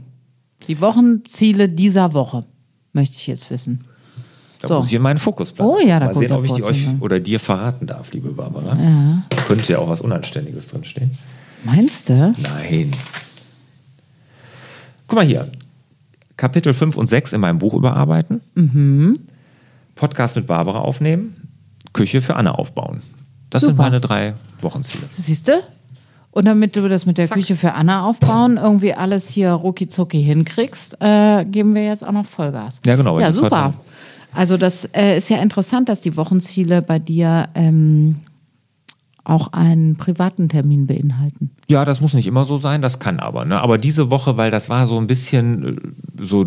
Die 0.67 0.79
Wochenziele 0.81 1.67
dieser 1.67 2.13
Woche 2.13 2.45
möchte 2.91 3.15
ich 3.15 3.25
jetzt 3.25 3.49
wissen. 3.49 3.85
Da 4.61 4.67
So. 4.67 4.75
muss 4.77 4.87
ich 4.87 4.93
in 4.93 5.01
meinen 5.01 5.17
Fokusplan. 5.17 5.67
Oh 5.67 5.79
ja, 5.79 5.99
da 5.99 6.05
Mal 6.07 6.13
sehen, 6.15 6.31
ob 6.31 6.45
ich 6.45 6.51
die 6.53 6.63
euch 6.63 6.85
hin. 6.85 6.99
oder 6.99 7.19
dir 7.19 7.39
verraten 7.39 7.87
darf, 7.87 8.11
liebe 8.13 8.29
Barbara. 8.29 8.77
Könnte 9.47 9.73
ja 9.73 9.79
auch 9.79 9.89
was 9.89 9.99
Unanständiges 10.01 10.67
drinstehen. 10.67 11.17
Meinst 11.63 12.09
du? 12.09 12.35
Nein. 12.37 12.91
Guck 15.07 15.15
mal 15.17 15.25
hier. 15.25 15.51
Kapitel 16.37 16.73
5 16.75 16.95
und 16.97 17.07
6 17.07 17.33
in 17.33 17.41
meinem 17.41 17.57
Buch 17.57 17.73
überarbeiten. 17.73 18.41
Mhm. 18.53 19.17
Podcast 19.95 20.35
mit 20.35 20.45
Barbara 20.45 20.79
aufnehmen. 20.79 21.35
Küche 21.93 22.21
für 22.21 22.35
Anna 22.35 22.51
aufbauen. 22.51 23.01
Das 23.53 23.61
sind 23.61 23.73
Super. 23.73 23.83
meine 23.83 24.01
drei 24.01 24.33
Wochenziele. 24.61 25.03
Siehst 25.15 25.47
du? 25.47 25.61
Und 26.31 26.45
damit 26.45 26.75
du 26.75 26.89
das 26.89 27.05
mit 27.05 27.19
der 27.19 27.27
Zack. 27.27 27.37
Küche 27.37 27.55
für 27.55 27.75
Anna 27.75 28.07
aufbauen, 28.07 28.57
irgendwie 28.57 28.95
alles 28.95 29.29
hier 29.29 29.51
rucki 29.51 29.87
zucki 29.87 30.23
hinkriegst, 30.23 30.97
äh, 30.99 31.45
geben 31.45 31.75
wir 31.75 31.85
jetzt 31.85 32.03
auch 32.03 32.11
noch 32.11 32.25
Vollgas. 32.25 32.81
Ja, 32.83 32.95
genau, 32.95 33.19
Ja, 33.19 33.31
super. 33.31 33.75
Also 34.33 34.57
das 34.57 34.85
äh, 34.85 35.15
ist 35.15 35.29
ja 35.29 35.37
interessant, 35.37 35.87
dass 35.87 36.01
die 36.01 36.17
Wochenziele 36.17 36.81
bei 36.81 36.97
dir 36.97 37.49
ähm, 37.53 38.21
auch 39.25 39.53
einen 39.53 39.95
privaten 39.95 40.49
Termin 40.49 40.85
beinhalten. 40.85 41.51
Ja, 41.69 41.85
das 41.85 42.01
muss 42.01 42.13
nicht 42.13 42.27
immer 42.27 42.43
so 42.43 42.57
sein, 42.57 42.81
das 42.81 42.99
kann 42.99 43.19
aber. 43.19 43.45
Ne? 43.45 43.59
Aber 43.61 43.77
diese 43.77 44.11
Woche, 44.11 44.35
weil 44.35 44.51
das 44.51 44.67
war 44.67 44.85
so 44.85 44.97
ein 44.97 45.07
bisschen 45.07 45.77
äh, 45.77 45.81
so 46.21 46.45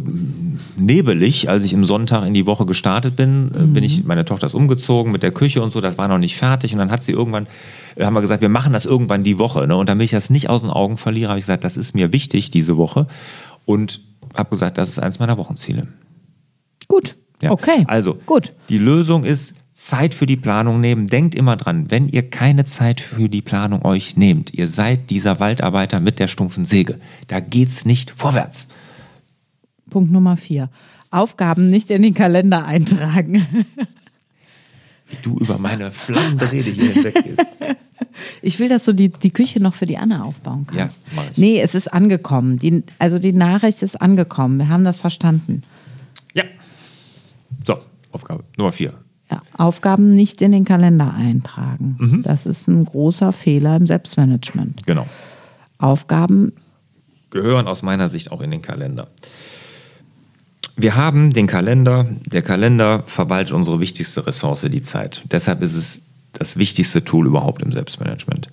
nebelig, 0.76 1.48
als 1.48 1.64
ich 1.64 1.72
im 1.72 1.84
Sonntag 1.84 2.26
in 2.26 2.34
die 2.34 2.44
Woche 2.44 2.66
gestartet 2.66 3.16
bin, 3.16 3.50
äh, 3.54 3.62
bin 3.62 3.82
ich, 3.82 4.04
meine 4.04 4.26
Tochter 4.26 4.46
ist 4.46 4.54
umgezogen 4.54 5.10
mit 5.10 5.22
der 5.22 5.32
Küche 5.32 5.62
und 5.62 5.70
so, 5.70 5.80
das 5.80 5.96
war 5.96 6.06
noch 6.08 6.18
nicht 6.18 6.36
fertig. 6.36 6.74
Und 6.74 6.78
dann 6.78 6.90
hat 6.90 7.02
sie 7.02 7.12
irgendwann, 7.12 7.46
äh, 7.94 8.04
haben 8.04 8.14
wir 8.14 8.20
gesagt, 8.20 8.42
wir 8.42 8.50
machen 8.50 8.74
das 8.74 8.84
irgendwann 8.84 9.24
die 9.24 9.38
Woche. 9.38 9.66
Ne? 9.66 9.74
Und 9.74 9.88
damit 9.88 10.04
ich 10.04 10.10
das 10.10 10.28
nicht 10.28 10.50
aus 10.50 10.60
den 10.60 10.70
Augen 10.70 10.98
verliere, 10.98 11.30
habe 11.30 11.38
ich 11.38 11.44
gesagt, 11.44 11.64
das 11.64 11.78
ist 11.78 11.94
mir 11.94 12.12
wichtig 12.12 12.50
diese 12.50 12.76
Woche. 12.76 13.06
Und 13.64 14.00
habe 14.34 14.50
gesagt, 14.50 14.76
das 14.76 14.90
ist 14.90 14.98
eins 14.98 15.18
meiner 15.18 15.38
Wochenziele. 15.38 15.82
Gut. 16.88 17.16
Ja. 17.42 17.50
Okay. 17.52 17.84
Also, 17.86 18.18
Gut. 18.26 18.52
die 18.68 18.78
Lösung 18.78 19.24
ist 19.24 19.54
Zeit 19.76 20.14
für 20.14 20.24
die 20.24 20.38
Planung 20.38 20.80
nehmen. 20.80 21.06
Denkt 21.06 21.34
immer 21.34 21.56
dran, 21.56 21.90
wenn 21.90 22.08
ihr 22.08 22.28
keine 22.28 22.64
Zeit 22.64 23.00
für 23.00 23.28
die 23.28 23.42
Planung 23.42 23.84
euch 23.84 24.16
nehmt, 24.16 24.52
ihr 24.54 24.66
seid 24.66 25.10
dieser 25.10 25.38
Waldarbeiter 25.38 26.00
mit 26.00 26.18
der 26.18 26.28
stumpfen 26.28 26.64
Säge. 26.64 26.98
Da 27.28 27.40
geht's 27.40 27.84
nicht 27.84 28.10
vorwärts. 28.10 28.68
Punkt 29.90 30.10
Nummer 30.10 30.38
vier. 30.38 30.70
Aufgaben 31.10 31.68
nicht 31.68 31.90
in 31.90 32.02
den 32.02 32.14
Kalender 32.14 32.64
eintragen. 32.64 33.46
Wie 35.08 35.16
du 35.22 35.38
über 35.38 35.58
meine 35.58 35.90
flammende 35.92 36.50
Rede 36.50 36.70
hier 36.70 36.92
hinweggehst. 36.92 37.46
Ich 38.40 38.58
will, 38.58 38.68
dass 38.68 38.84
du 38.84 38.94
die, 38.94 39.10
die 39.10 39.30
Küche 39.30 39.60
noch 39.62 39.74
für 39.74 39.84
die 39.84 39.98
Anna 39.98 40.24
aufbauen 40.24 40.66
kannst. 40.66 41.06
Ja, 41.06 41.12
mach 41.16 41.30
ich. 41.30 41.36
Nee, 41.36 41.60
es 41.60 41.74
ist 41.74 41.92
angekommen. 41.92 42.58
Die, 42.58 42.82
also 42.98 43.18
die 43.18 43.32
Nachricht 43.34 43.82
ist 43.82 44.00
angekommen. 44.00 44.58
Wir 44.58 44.68
haben 44.68 44.84
das 44.84 45.00
verstanden. 45.00 45.62
Ja. 46.32 46.44
So, 47.64 47.78
Aufgabe 48.12 48.44
Nummer 48.56 48.72
vier. 48.72 48.94
Aufgaben 49.56 50.10
nicht 50.10 50.40
in 50.42 50.52
den 50.52 50.64
Kalender 50.64 51.14
eintragen. 51.14 51.96
Mhm. 51.98 52.22
Das 52.22 52.46
ist 52.46 52.68
ein 52.68 52.84
großer 52.84 53.32
Fehler 53.32 53.76
im 53.76 53.86
Selbstmanagement. 53.86 54.86
Genau. 54.86 55.06
Aufgaben, 55.78 56.52
Gehören 57.30 57.66
aus 57.66 57.82
meiner 57.82 58.08
Sicht 58.08 58.30
auch 58.30 58.40
in 58.40 58.50
den 58.50 58.62
Kalender. 58.62 59.08
Wir 60.76 60.94
haben 60.94 61.32
den 61.32 61.46
Kalender. 61.46 62.06
Der 62.24 62.42
Kalender 62.42 63.02
verwaltet 63.06 63.52
unsere 63.52 63.80
wichtigste 63.80 64.26
Ressource, 64.26 64.66
die 64.70 64.82
Zeit. 64.82 65.22
Deshalb 65.30 65.62
ist 65.62 65.74
es 65.74 66.02
das 66.32 66.56
wichtigste 66.56 67.04
Tool 67.04 67.26
überhaupt 67.26 67.62
im 67.62 67.72
Selbstmanagement. 67.72 68.48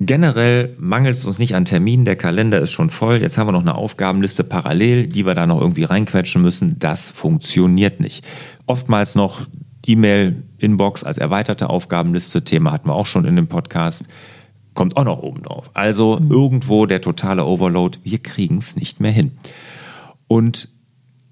Generell 0.00 0.74
mangelt 0.78 1.14
es 1.14 1.26
uns 1.26 1.38
nicht 1.38 1.54
an 1.54 1.64
Terminen, 1.64 2.04
der 2.04 2.16
Kalender 2.16 2.60
ist 2.60 2.70
schon 2.70 2.88
voll. 2.88 3.20
Jetzt 3.20 3.36
haben 3.36 3.48
wir 3.48 3.52
noch 3.52 3.60
eine 3.60 3.74
Aufgabenliste 3.74 4.44
parallel, 4.44 5.08
die 5.08 5.26
wir 5.26 5.34
da 5.34 5.46
noch 5.46 5.60
irgendwie 5.60 5.84
reinquetschen 5.84 6.40
müssen. 6.40 6.78
Das 6.78 7.10
funktioniert 7.10 8.00
nicht. 8.00 8.24
Oftmals 8.70 9.16
noch 9.16 9.40
E-Mail-Inbox 9.84 11.02
als 11.02 11.18
erweiterte 11.18 11.68
Aufgabenliste, 11.68 12.44
Thema 12.44 12.70
hatten 12.70 12.88
wir 12.88 12.94
auch 12.94 13.06
schon 13.06 13.24
in 13.24 13.34
dem 13.34 13.48
Podcast, 13.48 14.04
kommt 14.74 14.96
auch 14.96 15.02
noch 15.02 15.18
oben 15.24 15.42
drauf. 15.42 15.70
Also 15.74 16.20
irgendwo 16.28 16.86
der 16.86 17.00
totale 17.00 17.44
Overload, 17.44 17.98
wir 18.04 18.20
kriegen 18.20 18.58
es 18.58 18.76
nicht 18.76 19.00
mehr 19.00 19.10
hin. 19.10 19.32
Und 20.28 20.68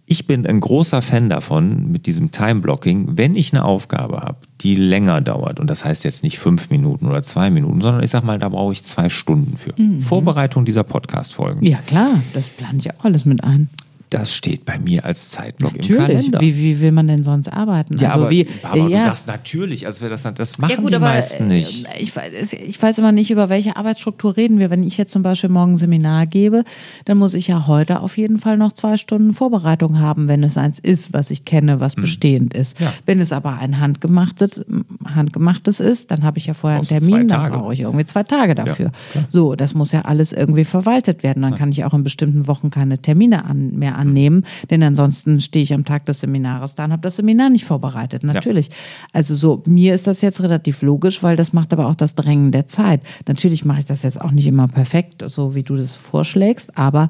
ich 0.04 0.26
bin 0.26 0.48
ein 0.48 0.58
großer 0.58 1.00
Fan 1.00 1.28
davon, 1.28 1.92
mit 1.92 2.06
diesem 2.06 2.32
Time-Blocking, 2.32 3.16
wenn 3.16 3.36
ich 3.36 3.52
eine 3.52 3.64
Aufgabe 3.64 4.22
habe, 4.22 4.38
die 4.60 4.74
länger 4.74 5.20
dauert, 5.20 5.60
und 5.60 5.70
das 5.70 5.84
heißt 5.84 6.02
jetzt 6.02 6.24
nicht 6.24 6.40
fünf 6.40 6.70
Minuten 6.70 7.06
oder 7.06 7.22
zwei 7.22 7.50
Minuten, 7.50 7.80
sondern 7.80 8.02
ich 8.02 8.10
sag 8.10 8.24
mal, 8.24 8.40
da 8.40 8.48
brauche 8.48 8.72
ich 8.72 8.82
zwei 8.82 9.10
Stunden 9.10 9.58
für. 9.58 9.74
Vorbereitung 10.02 10.64
dieser 10.64 10.82
Podcast-Folgen. 10.82 11.64
ja 11.64 11.78
klar, 11.82 12.20
das 12.32 12.48
plane 12.48 12.78
ich 12.78 12.90
auch 12.90 13.04
alles 13.04 13.26
mit 13.26 13.44
ein. 13.44 13.68
Das 14.10 14.34
steht 14.34 14.64
bei 14.64 14.78
mir 14.78 15.04
als 15.04 15.30
Zeitblock 15.30 15.72
im 15.72 15.80
Natürlich. 15.80 16.00
Kalender. 16.00 16.40
Wie, 16.40 16.56
wie 16.56 16.80
will 16.80 16.92
man 16.92 17.08
denn 17.08 17.24
sonst 17.24 17.48
arbeiten? 17.48 17.98
ja, 17.98 18.10
also 18.10 18.20
aber, 18.20 18.30
wie, 18.30 18.46
aber 18.62 18.88
ja. 18.88 18.98
du 18.98 19.04
sagst 19.04 19.26
natürlich, 19.26 19.86
als 19.86 20.00
wäre 20.00 20.10
das, 20.10 20.22
das 20.34 20.58
machen 20.58 20.70
Ja 20.70 20.76
gut, 20.76 20.92
die 20.92 20.98
meisten 20.98 21.50
äh, 21.50 21.58
nicht. 21.58 21.86
Ich 21.98 22.14
weiß, 22.14 22.52
ich 22.52 22.80
weiß 22.80 22.98
immer 22.98 23.12
nicht, 23.12 23.30
über 23.30 23.48
welche 23.48 23.76
Arbeitsstruktur 23.76 24.36
reden 24.36 24.58
wir. 24.58 24.70
Wenn 24.70 24.82
ich 24.82 24.96
jetzt 24.96 25.12
zum 25.12 25.22
Beispiel 25.22 25.50
morgen 25.50 25.72
ein 25.72 25.76
Seminar 25.76 26.26
gebe, 26.26 26.64
dann 27.04 27.18
muss 27.18 27.34
ich 27.34 27.48
ja 27.48 27.66
heute 27.66 28.00
auf 28.00 28.16
jeden 28.16 28.38
Fall 28.38 28.56
noch 28.56 28.72
zwei 28.72 28.96
Stunden 28.96 29.34
Vorbereitung 29.34 29.98
haben, 29.98 30.28
wenn 30.28 30.42
es 30.42 30.56
eins 30.56 30.78
ist, 30.78 31.12
was 31.12 31.30
ich 31.30 31.44
kenne, 31.44 31.80
was 31.80 31.94
bestehend 31.94 32.54
ist. 32.54 32.80
Ja. 32.80 32.92
Wenn 33.04 33.20
es 33.20 33.32
aber 33.32 33.58
ein 33.58 33.78
handgemachtes, 33.78 34.64
handgemachtes 35.04 35.80
ist, 35.80 36.10
dann 36.10 36.22
habe 36.22 36.38
ich 36.38 36.46
ja 36.46 36.54
vorher 36.54 36.78
einen 36.78 36.88
Termin, 36.88 37.28
dann 37.28 37.52
brauche 37.52 37.74
ich 37.74 37.80
irgendwie 37.80 38.04
zwei 38.04 38.22
Tage 38.22 38.54
dafür. 38.54 38.90
klar. 39.12 39.24
so, 39.28 39.54
das 39.54 39.74
muss 39.74 39.92
ja 39.92 40.02
alles 40.02 40.32
irgendwie 40.32 40.64
verwaltet 40.64 41.22
werden. 41.22 41.42
Dann 41.42 41.54
kann 41.54 41.70
ich 41.70 41.84
auch 41.84 41.94
in 41.94 42.04
bestimmten 42.04 42.46
Wochen 42.46 42.70
keine 42.70 42.98
Termine 42.98 43.44
an, 43.44 43.78
mehr 43.78 43.97
annehmen, 43.98 44.44
denn 44.70 44.82
ansonsten 44.82 45.40
stehe 45.40 45.62
ich 45.62 45.74
am 45.74 45.84
Tag 45.84 46.06
des 46.06 46.20
Seminars 46.20 46.74
da 46.74 46.84
und 46.84 46.92
habe 46.92 47.02
das 47.02 47.16
Seminar 47.16 47.50
nicht 47.50 47.64
vorbereitet. 47.64 48.24
Natürlich. 48.24 48.70
Also 49.12 49.34
so, 49.34 49.62
mir 49.66 49.94
ist 49.94 50.06
das 50.06 50.20
jetzt 50.20 50.40
relativ 50.42 50.82
logisch, 50.82 51.22
weil 51.22 51.36
das 51.36 51.52
macht 51.52 51.72
aber 51.72 51.86
auch 51.88 51.94
das 51.94 52.14
Drängen 52.14 52.52
der 52.52 52.66
Zeit. 52.66 53.02
Natürlich 53.26 53.64
mache 53.64 53.80
ich 53.80 53.84
das 53.84 54.02
jetzt 54.02 54.20
auch 54.20 54.30
nicht 54.30 54.46
immer 54.46 54.68
perfekt, 54.68 55.24
so 55.26 55.54
wie 55.54 55.62
du 55.62 55.76
das 55.76 55.94
vorschlägst, 55.94 56.78
aber 56.78 57.08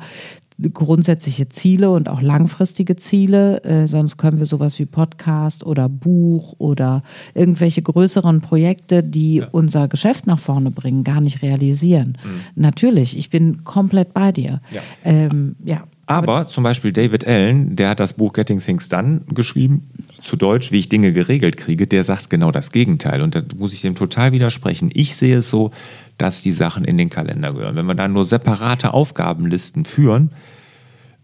grundsätzliche 0.72 1.48
Ziele 1.48 1.90
und 1.90 2.08
auch 2.08 2.20
langfristige 2.20 2.96
Ziele, 2.96 3.62
äh, 3.62 3.86
sonst 3.86 4.16
können 4.16 4.38
wir 4.38 4.46
sowas 4.46 4.78
wie 4.78 4.86
Podcast 4.86 5.64
oder 5.64 5.88
Buch 5.88 6.54
oder 6.58 7.02
irgendwelche 7.34 7.80
größeren 7.80 8.40
Projekte, 8.40 9.04
die 9.04 9.44
unser 9.52 9.86
Geschäft 9.86 10.26
nach 10.26 10.40
vorne 10.40 10.72
bringen, 10.72 11.04
gar 11.04 11.20
nicht 11.20 11.42
realisieren. 11.42 12.18
Natürlich, 12.56 13.16
ich 13.16 13.30
bin 13.30 13.62
komplett 13.62 14.12
bei 14.14 14.32
dir. 14.32 14.60
Ja. 14.72 14.80
Ähm, 15.04 15.54
ja. 15.64 15.84
Aber 16.08 16.48
zum 16.48 16.64
Beispiel 16.64 16.90
David 16.90 17.26
Allen, 17.26 17.76
der 17.76 17.90
hat 17.90 18.00
das 18.00 18.14
Buch 18.14 18.32
Getting 18.32 18.60
Things 18.60 18.88
Done 18.88 19.20
geschrieben, 19.28 19.90
zu 20.22 20.36
Deutsch, 20.36 20.72
wie 20.72 20.78
ich 20.78 20.88
Dinge 20.88 21.12
geregelt 21.12 21.58
kriege, 21.58 21.86
der 21.86 22.02
sagt 22.02 22.30
genau 22.30 22.50
das 22.50 22.72
Gegenteil. 22.72 23.20
Und 23.20 23.34
da 23.34 23.42
muss 23.58 23.74
ich 23.74 23.82
dem 23.82 23.94
total 23.94 24.32
widersprechen. 24.32 24.90
Ich 24.94 25.16
sehe 25.16 25.38
es 25.38 25.50
so, 25.50 25.70
dass 26.16 26.40
die 26.40 26.52
Sachen 26.52 26.86
in 26.86 26.96
den 26.96 27.10
Kalender 27.10 27.52
gehören. 27.52 27.76
Wenn 27.76 27.84
wir 27.84 27.94
da 27.94 28.08
nur 28.08 28.24
separate 28.24 28.94
Aufgabenlisten 28.94 29.84
führen, 29.84 30.30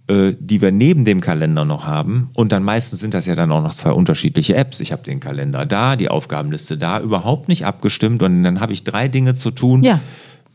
äh, 0.07 0.35
die 0.38 0.61
wir 0.61 0.70
neben 0.70 1.07
dem 1.07 1.23
Kalender 1.23 1.64
noch 1.64 1.87
haben, 1.87 2.29
und 2.35 2.53
dann 2.53 2.62
meistens 2.62 3.01
sind 3.01 3.14
das 3.14 3.25
ja 3.25 3.35
dann 3.35 3.51
auch 3.53 3.62
noch 3.62 3.73
zwei 3.73 3.92
unterschiedliche 3.92 4.55
Apps. 4.55 4.81
Ich 4.81 4.92
habe 4.92 5.03
den 5.03 5.18
Kalender 5.18 5.64
da, 5.64 5.97
die 5.97 6.11
Aufgabenliste 6.11 6.77
da, 6.77 7.01
überhaupt 7.01 7.49
nicht 7.49 7.64
abgestimmt 7.64 8.23
und 8.23 8.42
dann 8.42 8.61
habe 8.61 8.75
ich 8.75 8.85
drei 8.85 9.09
Dinge 9.09 9.33
zu 9.33 9.51
tun. 9.51 9.83
Ja. 9.83 10.01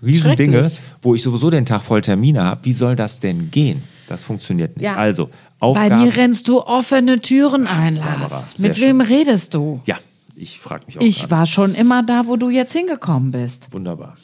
Riesendinge, 0.04 0.70
wo 1.02 1.16
ich 1.16 1.24
sowieso 1.24 1.50
den 1.50 1.66
Tag 1.66 1.82
voll 1.82 2.04
Termine 2.04 2.44
habe. 2.44 2.62
Wie 2.64 2.74
soll 2.74 2.96
das 2.96 3.20
denn 3.20 3.50
gehen? 3.50 3.82
Das 4.10 4.24
funktioniert 4.24 4.78
nicht. 4.78 4.86
Ja. 4.86 4.96
Also, 4.96 5.28
Bei 5.60 5.68
Aufgaben. 5.68 6.04
mir 6.04 6.16
rennst 6.16 6.48
du 6.48 6.62
offene 6.62 7.20
Türen 7.20 7.68
ein, 7.68 7.96
Lars. 7.96 8.58
Mit 8.58 8.80
wem 8.82 9.02
redest 9.02 9.54
du? 9.54 9.82
ja, 9.86 9.98
ich 10.36 10.60
frage 10.60 10.86
mich 10.88 10.98
auch. 10.98 11.02
Ich 11.02 11.20
gerade. 11.20 11.32
war 11.32 11.46
schon 11.46 11.76
immer 11.76 12.02
da, 12.02 12.26
wo 12.26 12.36
du 12.36 12.50
jetzt 12.50 12.74
hingekommen 12.74 13.32
bist. 13.32 13.72
Wunderbar. 13.72 14.18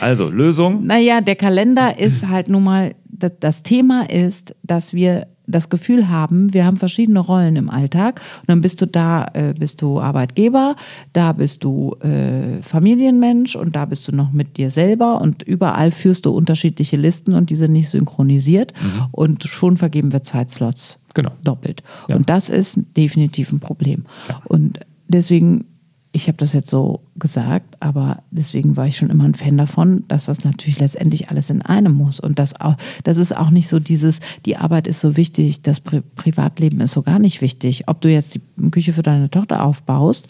Also, 0.00 0.30
Lösung. 0.30 0.86
Naja, 0.86 1.20
der 1.20 1.36
Kalender 1.36 1.98
ist 1.98 2.26
halt 2.26 2.48
nun 2.48 2.64
mal, 2.64 2.94
das 3.04 3.62
Thema 3.62 4.08
ist, 4.10 4.54
dass 4.62 4.94
wir 4.94 5.26
das 5.50 5.68
Gefühl 5.68 6.08
haben, 6.08 6.52
wir 6.54 6.64
haben 6.64 6.76
verschiedene 6.76 7.20
Rollen 7.20 7.56
im 7.56 7.70
Alltag 7.70 8.20
und 8.40 8.48
dann 8.48 8.60
bist 8.60 8.80
du 8.80 8.86
da, 8.86 9.28
äh, 9.34 9.54
bist 9.58 9.82
du 9.82 10.00
Arbeitgeber, 10.00 10.76
da 11.12 11.32
bist 11.32 11.64
du 11.64 11.96
äh, 12.00 12.62
Familienmensch 12.62 13.56
und 13.56 13.76
da 13.76 13.84
bist 13.84 14.06
du 14.08 14.12
noch 14.12 14.32
mit 14.32 14.56
dir 14.56 14.70
selber 14.70 15.20
und 15.20 15.42
überall 15.42 15.90
führst 15.90 16.26
du 16.26 16.30
unterschiedliche 16.30 16.96
Listen 16.96 17.34
und 17.34 17.50
die 17.50 17.56
sind 17.56 17.72
nicht 17.72 17.90
synchronisiert 17.90 18.72
mhm. 18.80 19.06
und 19.12 19.44
schon 19.44 19.76
vergeben 19.76 20.12
wir 20.12 20.22
Zeitslots 20.22 21.00
genau. 21.14 21.32
doppelt. 21.44 21.82
Ja. 22.08 22.16
Und 22.16 22.28
das 22.28 22.48
ist 22.48 22.80
definitiv 22.96 23.52
ein 23.52 23.60
Problem. 23.60 24.04
Ja. 24.28 24.40
Und 24.46 24.80
deswegen 25.08 25.64
ich 26.12 26.26
habe 26.26 26.38
das 26.38 26.52
jetzt 26.52 26.70
so 26.70 27.02
gesagt, 27.16 27.76
aber 27.78 28.22
deswegen 28.32 28.76
war 28.76 28.86
ich 28.86 28.96
schon 28.96 29.10
immer 29.10 29.24
ein 29.24 29.34
Fan 29.34 29.56
davon, 29.56 30.04
dass 30.08 30.24
das 30.24 30.42
natürlich 30.42 30.80
letztendlich 30.80 31.30
alles 31.30 31.50
in 31.50 31.62
einem 31.62 31.92
muss. 31.94 32.18
Und 32.18 32.40
das, 32.40 32.60
auch, 32.60 32.76
das 33.04 33.16
ist 33.16 33.36
auch 33.36 33.50
nicht 33.50 33.68
so 33.68 33.78
dieses, 33.78 34.18
die 34.44 34.56
Arbeit 34.56 34.88
ist 34.88 35.00
so 35.00 35.16
wichtig, 35.16 35.62
das 35.62 35.80
Pri 35.80 36.00
Privatleben 36.16 36.80
ist 36.80 36.92
so 36.92 37.02
gar 37.02 37.20
nicht 37.20 37.40
wichtig. 37.42 37.84
Ob 37.86 38.00
du 38.00 38.10
jetzt 38.10 38.34
die 38.34 38.70
Küche 38.70 38.92
für 38.92 39.02
deine 39.02 39.30
Tochter 39.30 39.64
aufbaust 39.64 40.26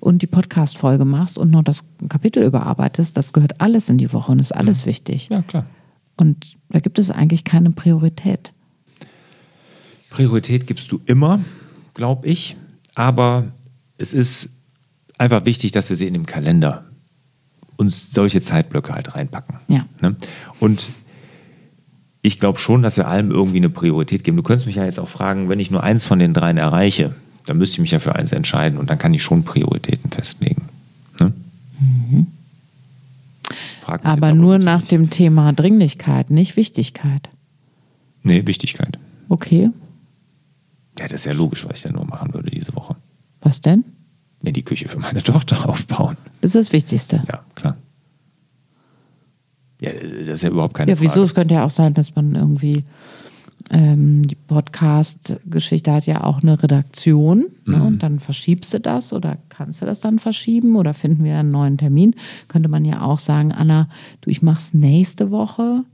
und 0.00 0.22
die 0.22 0.26
Podcast-Folge 0.26 1.04
machst 1.04 1.36
und 1.36 1.50
noch 1.50 1.62
das 1.62 1.84
Kapitel 2.08 2.42
überarbeitest, 2.42 3.14
das 3.14 3.34
gehört 3.34 3.60
alles 3.60 3.90
in 3.90 3.98
die 3.98 4.12
Woche 4.14 4.32
und 4.32 4.38
ist 4.38 4.52
alles 4.52 4.80
ja. 4.80 4.86
wichtig. 4.86 5.28
Ja, 5.28 5.42
klar. 5.42 5.66
Und 6.16 6.56
da 6.70 6.80
gibt 6.80 6.98
es 6.98 7.10
eigentlich 7.10 7.44
keine 7.44 7.70
Priorität. 7.70 8.52
Priorität 10.08 10.66
gibst 10.66 10.90
du 10.90 11.00
immer, 11.04 11.40
glaube 11.92 12.26
ich. 12.26 12.56
Aber 12.94 13.52
es 13.98 14.14
ist 14.14 14.57
einfach 15.18 15.44
wichtig, 15.44 15.72
dass 15.72 15.88
wir 15.90 15.96
sie 15.96 16.06
in 16.06 16.14
dem 16.14 16.26
Kalender 16.26 16.84
uns 17.76 18.12
solche 18.12 18.40
Zeitblöcke 18.40 18.92
halt 18.92 19.14
reinpacken. 19.14 19.56
Ja. 19.68 19.86
Ne? 20.00 20.16
Und 20.60 20.88
ich 22.22 22.40
glaube 22.40 22.58
schon, 22.58 22.82
dass 22.82 22.96
wir 22.96 23.06
allem 23.06 23.30
irgendwie 23.30 23.58
eine 23.58 23.70
Priorität 23.70 24.24
geben. 24.24 24.36
Du 24.36 24.42
könntest 24.42 24.66
mich 24.66 24.76
ja 24.76 24.84
jetzt 24.84 24.98
auch 24.98 25.08
fragen, 25.08 25.48
wenn 25.48 25.60
ich 25.60 25.70
nur 25.70 25.82
eins 25.82 26.04
von 26.04 26.18
den 26.18 26.34
dreien 26.34 26.56
erreiche, 26.56 27.14
dann 27.46 27.58
müsste 27.58 27.76
ich 27.76 27.80
mich 27.80 27.92
ja 27.92 28.00
für 28.00 28.14
eins 28.14 28.32
entscheiden 28.32 28.78
und 28.78 28.90
dann 28.90 28.98
kann 28.98 29.14
ich 29.14 29.22
schon 29.22 29.44
Prioritäten 29.44 30.10
festlegen. 30.10 30.68
Ne? 31.20 31.32
Mhm. 31.80 32.26
aber 33.86 34.34
nur 34.34 34.58
nach 34.58 34.82
dem 34.82 35.10
Thema 35.10 35.52
Dringlichkeit, 35.52 36.30
nicht 36.30 36.56
Wichtigkeit. 36.56 37.28
Nee, 38.22 38.46
Wichtigkeit. 38.46 38.98
Okay. 39.28 39.70
Ja, 40.98 41.06
das 41.06 41.20
ist 41.20 41.24
ja 41.26 41.32
logisch, 41.32 41.66
was 41.66 41.78
ich 41.78 41.82
dann 41.84 41.94
nur 41.94 42.04
machen 42.04 42.34
würde 42.34 42.50
diese 42.50 42.74
Woche. 42.74 42.96
Was 43.40 43.60
denn? 43.60 43.84
Mir 44.48 44.52
die 44.52 44.64
Küche 44.64 44.88
für 44.88 44.98
meine 44.98 45.22
Tochter 45.32 45.68
aufbauen. 45.68 46.16
Das 46.40 46.54
ist 46.54 46.66
das 46.66 46.72
Wichtigste. 46.72 47.22
Ja, 47.28 47.40
klar. 47.54 47.76
Ja, 49.80 49.92
das 49.92 50.12
ist 50.26 50.42
ja 50.42 50.50
überhaupt 50.50 50.74
keine 50.74 50.90
Ja, 50.90 51.00
wieso? 51.00 51.14
Frage. 51.14 51.26
Es 51.26 51.34
könnte 51.34 51.54
ja 51.54 51.64
auch 51.64 51.70
sein, 51.70 51.94
dass 51.94 52.16
man 52.16 52.34
irgendwie 52.34 52.84
ähm, 53.70 54.26
die 54.26 54.34
Podcast-Geschichte 54.34 55.92
hat 55.92 56.06
ja 56.06 56.24
auch 56.24 56.42
eine 56.42 56.60
Redaktion 56.60 57.38
ne? 57.38 57.46
mhm. 57.64 57.74
ne? 57.74 57.82
und 57.84 58.02
dann 58.02 58.18
verschiebst 58.18 58.72
du 58.74 58.80
das 58.80 59.12
oder 59.12 59.38
kannst 59.50 59.82
du 59.82 59.86
das 59.86 60.00
dann 60.00 60.18
verschieben 60.18 60.76
oder 60.76 60.94
finden 60.94 61.22
wir 61.22 61.38
einen 61.38 61.50
neuen 61.50 61.76
Termin. 61.76 62.14
Könnte 62.48 62.68
man 62.68 62.84
ja 62.84 63.02
auch 63.02 63.20
sagen, 63.20 63.52
Anna, 63.52 63.88
du, 64.22 64.30
ich 64.30 64.42
mach's 64.42 64.74
nächste 64.74 65.30
Woche 65.30 65.84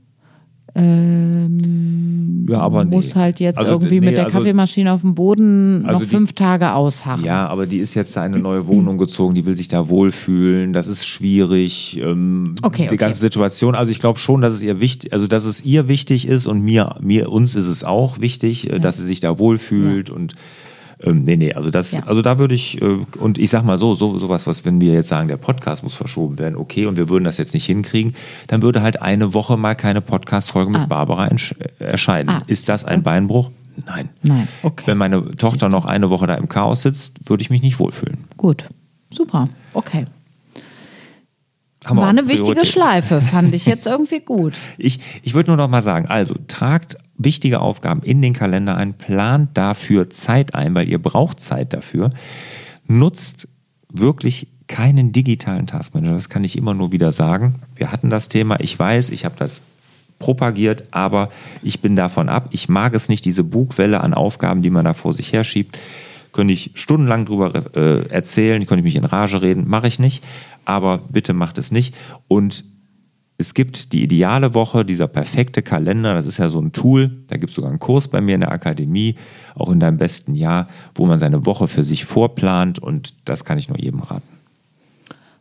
ähm, 0.75 2.45
ja, 2.49 2.59
aber 2.59 2.83
muss 2.83 3.15
nee. 3.15 3.21
halt 3.21 3.39
jetzt 3.39 3.59
also, 3.59 3.71
irgendwie 3.71 3.99
nee, 4.01 4.07
mit 4.07 4.17
der 4.17 4.25
also, 4.25 4.37
Kaffeemaschine 4.37 4.91
auf 4.91 5.01
dem 5.01 5.15
Boden 5.15 5.85
also 5.85 6.01
noch 6.01 6.07
fünf 6.07 6.33
die, 6.33 6.35
Tage 6.35 6.73
ausharren. 6.73 7.23
Ja, 7.23 7.47
aber 7.47 7.65
die 7.65 7.77
ist 7.77 7.93
jetzt 7.93 8.17
eine 8.17 8.39
neue 8.39 8.67
Wohnung 8.67 8.97
gezogen, 8.97 9.35
die 9.35 9.45
will 9.45 9.55
sich 9.55 9.69
da 9.69 9.87
wohlfühlen, 9.87 10.73
das 10.73 10.87
ist 10.87 11.05
schwierig. 11.05 11.99
Ähm, 12.03 12.55
okay, 12.61 12.83
die 12.83 12.87
okay. 12.89 12.97
ganze 12.97 13.19
Situation. 13.19 13.73
Also 13.73 13.91
ich 13.91 13.99
glaube 13.99 14.19
schon, 14.19 14.41
dass 14.41 14.53
es 14.53 14.61
ihr 14.61 14.81
wichtig, 14.81 15.13
also 15.13 15.27
dass 15.27 15.45
es 15.45 15.63
ihr 15.63 15.87
wichtig 15.87 16.27
ist 16.27 16.45
und 16.45 16.61
mir, 16.61 16.95
mir, 17.01 17.31
uns 17.31 17.55
ist 17.55 17.67
es 17.67 17.83
auch 17.85 18.19
wichtig, 18.19 18.69
äh, 18.69 18.73
ja. 18.73 18.79
dass 18.79 18.97
sie 18.97 19.05
sich 19.05 19.21
da 19.21 19.39
wohlfühlt 19.39 20.09
ja. 20.09 20.15
und 20.15 20.35
ähm, 21.05 21.23
nee, 21.23 21.37
nee, 21.37 21.53
also 21.53 21.69
das, 21.69 21.91
ja. 21.91 22.03
also 22.05 22.21
da 22.21 22.39
würde 22.39 22.55
ich, 22.55 22.81
äh, 22.81 22.99
und 23.19 23.37
ich 23.37 23.49
sag 23.49 23.63
mal 23.63 23.77
so, 23.77 23.93
so, 23.93 24.17
sowas, 24.17 24.47
was, 24.47 24.65
wenn 24.65 24.81
wir 24.81 24.93
jetzt 24.93 25.09
sagen, 25.09 25.27
der 25.27 25.37
Podcast 25.37 25.83
muss 25.83 25.93
verschoben 25.93 26.39
werden, 26.39 26.55
okay, 26.55 26.85
und 26.85 26.97
wir 26.97 27.09
würden 27.09 27.23
das 27.23 27.37
jetzt 27.37 27.53
nicht 27.53 27.65
hinkriegen, 27.65 28.15
dann 28.47 28.61
würde 28.61 28.81
halt 28.81 29.01
eine 29.01 29.33
Woche 29.33 29.57
mal 29.57 29.75
keine 29.75 30.01
Podcast-Folge 30.01 30.71
mit 30.71 30.81
ah. 30.81 30.85
Barbara 30.85 31.27
äh, 31.27 31.37
erscheinen. 31.79 32.29
Ah. 32.29 32.43
Ist 32.47 32.69
das 32.69 32.85
ein 32.85 33.03
Beinbruch? 33.03 33.51
Nein. 33.85 34.09
Nein, 34.23 34.47
okay. 34.63 34.83
Wenn 34.87 34.97
meine 34.97 35.35
Tochter 35.35 35.69
noch 35.69 35.85
eine 35.85 36.09
Woche 36.09 36.27
da 36.27 36.35
im 36.35 36.49
Chaos 36.49 36.81
sitzt, 36.81 37.29
würde 37.29 37.41
ich 37.41 37.49
mich 37.49 37.61
nicht 37.61 37.79
wohlfühlen. 37.79 38.25
Gut, 38.37 38.65
super, 39.11 39.49
okay. 39.73 40.05
Haben 41.83 41.97
War 41.97 42.07
eine 42.07 42.27
wichtige 42.27 42.65
Schleife, 42.65 43.21
fand 43.21 43.53
ich 43.53 43.67
jetzt 43.67 43.85
irgendwie 43.85 44.19
gut. 44.19 44.53
ich 44.77 44.99
ich 45.21 45.35
würde 45.35 45.51
nur 45.51 45.57
noch 45.57 45.67
mal 45.67 45.83
sagen, 45.83 46.07
also 46.07 46.33
tragt 46.47 46.97
wichtige 47.17 47.61
Aufgaben 47.61 48.01
in 48.03 48.21
den 48.21 48.33
Kalender 48.33 48.75
ein, 48.75 48.93
plant 48.93 49.51
dafür 49.57 50.09
Zeit 50.09 50.55
ein, 50.55 50.75
weil 50.75 50.89
ihr 50.89 50.99
braucht 50.99 51.39
Zeit 51.39 51.73
dafür. 51.73 52.11
Nutzt 52.87 53.47
wirklich 53.89 54.47
keinen 54.67 55.11
digitalen 55.11 55.67
Taskmanager, 55.67 56.15
das 56.15 56.29
kann 56.29 56.43
ich 56.43 56.57
immer 56.57 56.73
nur 56.73 56.91
wieder 56.91 57.11
sagen. 57.11 57.55
Wir 57.75 57.91
hatten 57.91 58.09
das 58.09 58.29
Thema, 58.29 58.59
ich 58.59 58.77
weiß, 58.77 59.11
ich 59.11 59.25
habe 59.25 59.35
das 59.37 59.61
propagiert, 60.17 60.85
aber 60.91 61.29
ich 61.61 61.81
bin 61.81 61.95
davon 61.95 62.29
ab. 62.29 62.49
Ich 62.51 62.69
mag 62.69 62.93
es 62.93 63.09
nicht, 63.09 63.25
diese 63.25 63.43
Bugwelle 63.43 64.01
an 64.01 64.13
Aufgaben, 64.13 64.61
die 64.61 64.69
man 64.69 64.85
da 64.85 64.93
vor 64.93 65.13
sich 65.13 65.33
herschiebt. 65.33 65.77
Könnte 66.31 66.53
ich 66.53 66.71
stundenlang 66.73 67.25
drüber 67.25 67.53
äh, 67.75 68.07
erzählen, 68.09 68.65
könnte 68.65 68.79
ich 68.79 68.93
mich 68.93 68.95
in 68.95 69.05
Rage 69.05 69.41
reden, 69.41 69.67
mache 69.67 69.87
ich 69.87 69.99
nicht 69.99 70.23
aber 70.65 70.97
bitte 70.97 71.33
macht 71.33 71.57
es 71.57 71.71
nicht. 71.71 71.95
Und 72.27 72.65
es 73.37 73.53
gibt 73.53 73.91
die 73.91 74.03
ideale 74.03 74.53
Woche, 74.53 74.85
dieser 74.85 75.07
perfekte 75.07 75.61
Kalender, 75.61 76.13
das 76.13 76.25
ist 76.25 76.37
ja 76.37 76.47
so 76.49 76.59
ein 76.59 76.71
Tool, 76.71 77.11
da 77.27 77.37
gibt 77.37 77.49
es 77.49 77.55
sogar 77.55 77.69
einen 77.69 77.79
Kurs 77.79 78.07
bei 78.07 78.21
mir 78.21 78.35
in 78.35 78.41
der 78.41 78.51
Akademie, 78.51 79.15
auch 79.55 79.69
in 79.69 79.79
deinem 79.79 79.97
besten 79.97 80.35
Jahr, 80.35 80.67
wo 80.93 81.05
man 81.05 81.19
seine 81.19 81.45
Woche 81.45 81.67
für 81.67 81.83
sich 81.83 82.05
vorplant 82.05 82.79
und 82.79 83.13
das 83.25 83.43
kann 83.43 83.57
ich 83.57 83.67
nur 83.67 83.77
jedem 83.77 83.99
raten. 83.99 84.27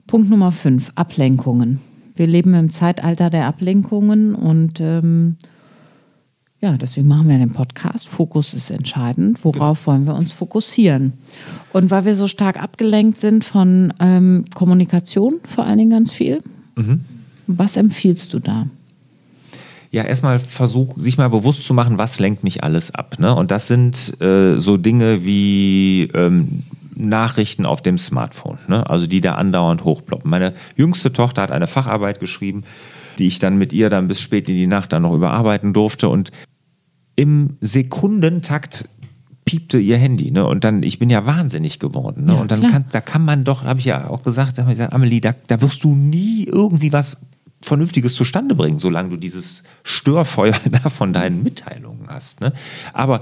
Punkt 0.07 0.29
Nummer 0.29 0.51
5, 0.51 0.93
Ablenkungen. 0.97 1.81
Wir 2.17 2.27
leben 2.27 2.55
im 2.55 2.71
Zeitalter 2.71 3.31
der 3.31 3.47
Ablenkungen 3.47 4.35
und 4.35 4.81
ähm, 4.81 5.37
ja, 6.61 6.77
deswegen 6.77 7.09
machen 7.09 7.29
wir 7.29 7.39
den 7.39 7.53
Podcast. 7.53 8.09
Fokus 8.09 8.55
ist 8.55 8.71
entscheidend. 8.71 9.45
Worauf 9.45 9.87
wollen 9.87 10.07
wir 10.07 10.15
uns 10.15 10.33
fokussieren? 10.33 11.13
Und 11.73 11.91
weil 11.91 12.05
wir 12.05 12.17
so 12.17 12.27
stark 12.27 12.63
abgelenkt 12.63 13.21
sind 13.21 13.45
von 13.45 13.93
ähm, 14.01 14.45
Kommunikation, 14.55 15.41
vor 15.47 15.67
allen 15.67 15.79
Dingen 15.79 15.91
ganz 15.91 16.13
viel, 16.13 16.43
mhm. 16.77 17.01
Was 17.47 17.77
empfiehlst 17.77 18.33
du 18.33 18.39
da? 18.39 18.67
Ja, 19.91 20.03
erstmal 20.03 20.41
versuch, 20.41 20.99
sich 20.99 21.19
mal 21.19 21.29
bewusst 21.29 21.65
zu 21.65 21.73
machen, 21.73 21.99
was 21.99 22.19
lenkt 22.19 22.43
mich 22.43 22.65
alles 22.65 22.93
ab. 22.93 23.21
Ne? 23.21 23.35
Und 23.35 23.51
das 23.51 23.69
sind 23.69 24.21
äh, 24.21 24.59
so 24.59 24.77
Dinge 24.77 25.25
wie 25.25 26.11
ähm, 26.15 26.65
Nachrichten 26.97 27.65
auf 27.65 27.81
dem 27.81 27.99
Smartphone, 27.99 28.59
ne? 28.67 28.89
also 28.89 29.07
die 29.07 29.21
da 29.21 29.35
andauernd 29.35 29.85
hochploppen. 29.85 30.29
Meine 30.29 30.55
jüngste 30.77 31.13
Tochter 31.13 31.43
hat 31.43 31.53
eine 31.53 31.67
Facharbeit 31.67 32.19
geschrieben, 32.19 32.65
die 33.19 33.27
ich 33.27 33.39
dann 33.39 33.57
mit 33.57 33.73
ihr 33.73 33.89
dann 33.89 34.09
bis 34.09 34.21
spät 34.21 34.49
in 34.49 34.57
die 34.57 34.67
Nacht 34.67 34.93
dann 34.93 35.03
noch 35.03 35.15
überarbeiten 35.15 35.73
durfte. 35.73 36.09
Und 36.09 36.33
im 37.17 37.57
Sekundentakt 37.61 38.89
piepte 39.45 39.79
ihr 39.79 39.99
Handy, 39.99 40.31
ne? 40.31 40.47
Und 40.47 40.65
dann, 40.65 40.83
ich 40.83 40.99
bin 40.99 41.11
ja 41.11 41.27
wahnsinnig 41.27 41.79
geworden, 41.79 42.25
ne? 42.25 42.35
Ja, 42.35 42.41
und 42.41 42.51
dann 42.51 42.67
kann, 42.67 42.87
da 42.91 43.01
kann 43.01 43.25
man 43.25 43.45
doch, 43.45 43.63
habe 43.65 43.79
ich 43.79 43.85
ja 43.85 44.09
auch 44.09 44.23
gesagt, 44.23 44.59
da 44.59 44.63
ich 44.63 44.71
gesagt, 44.71 44.93
Amelie, 44.93 45.21
da, 45.21 45.35
da 45.47 45.61
wirst 45.61 45.85
du 45.85 45.95
nie 45.95 46.45
irgendwie 46.45 46.93
was 46.93 47.19
Vernünftiges 47.65 48.15
zustande 48.15 48.55
bringen, 48.55 48.79
solange 48.79 49.11
du 49.11 49.17
dieses 49.17 49.65
Störfeuer 49.83 50.55
da 50.83 50.89
von 50.89 51.13
deinen 51.13 51.43
Mitteilungen 51.43 52.09
hast. 52.09 52.41
Ne? 52.41 52.53
Aber 52.93 53.21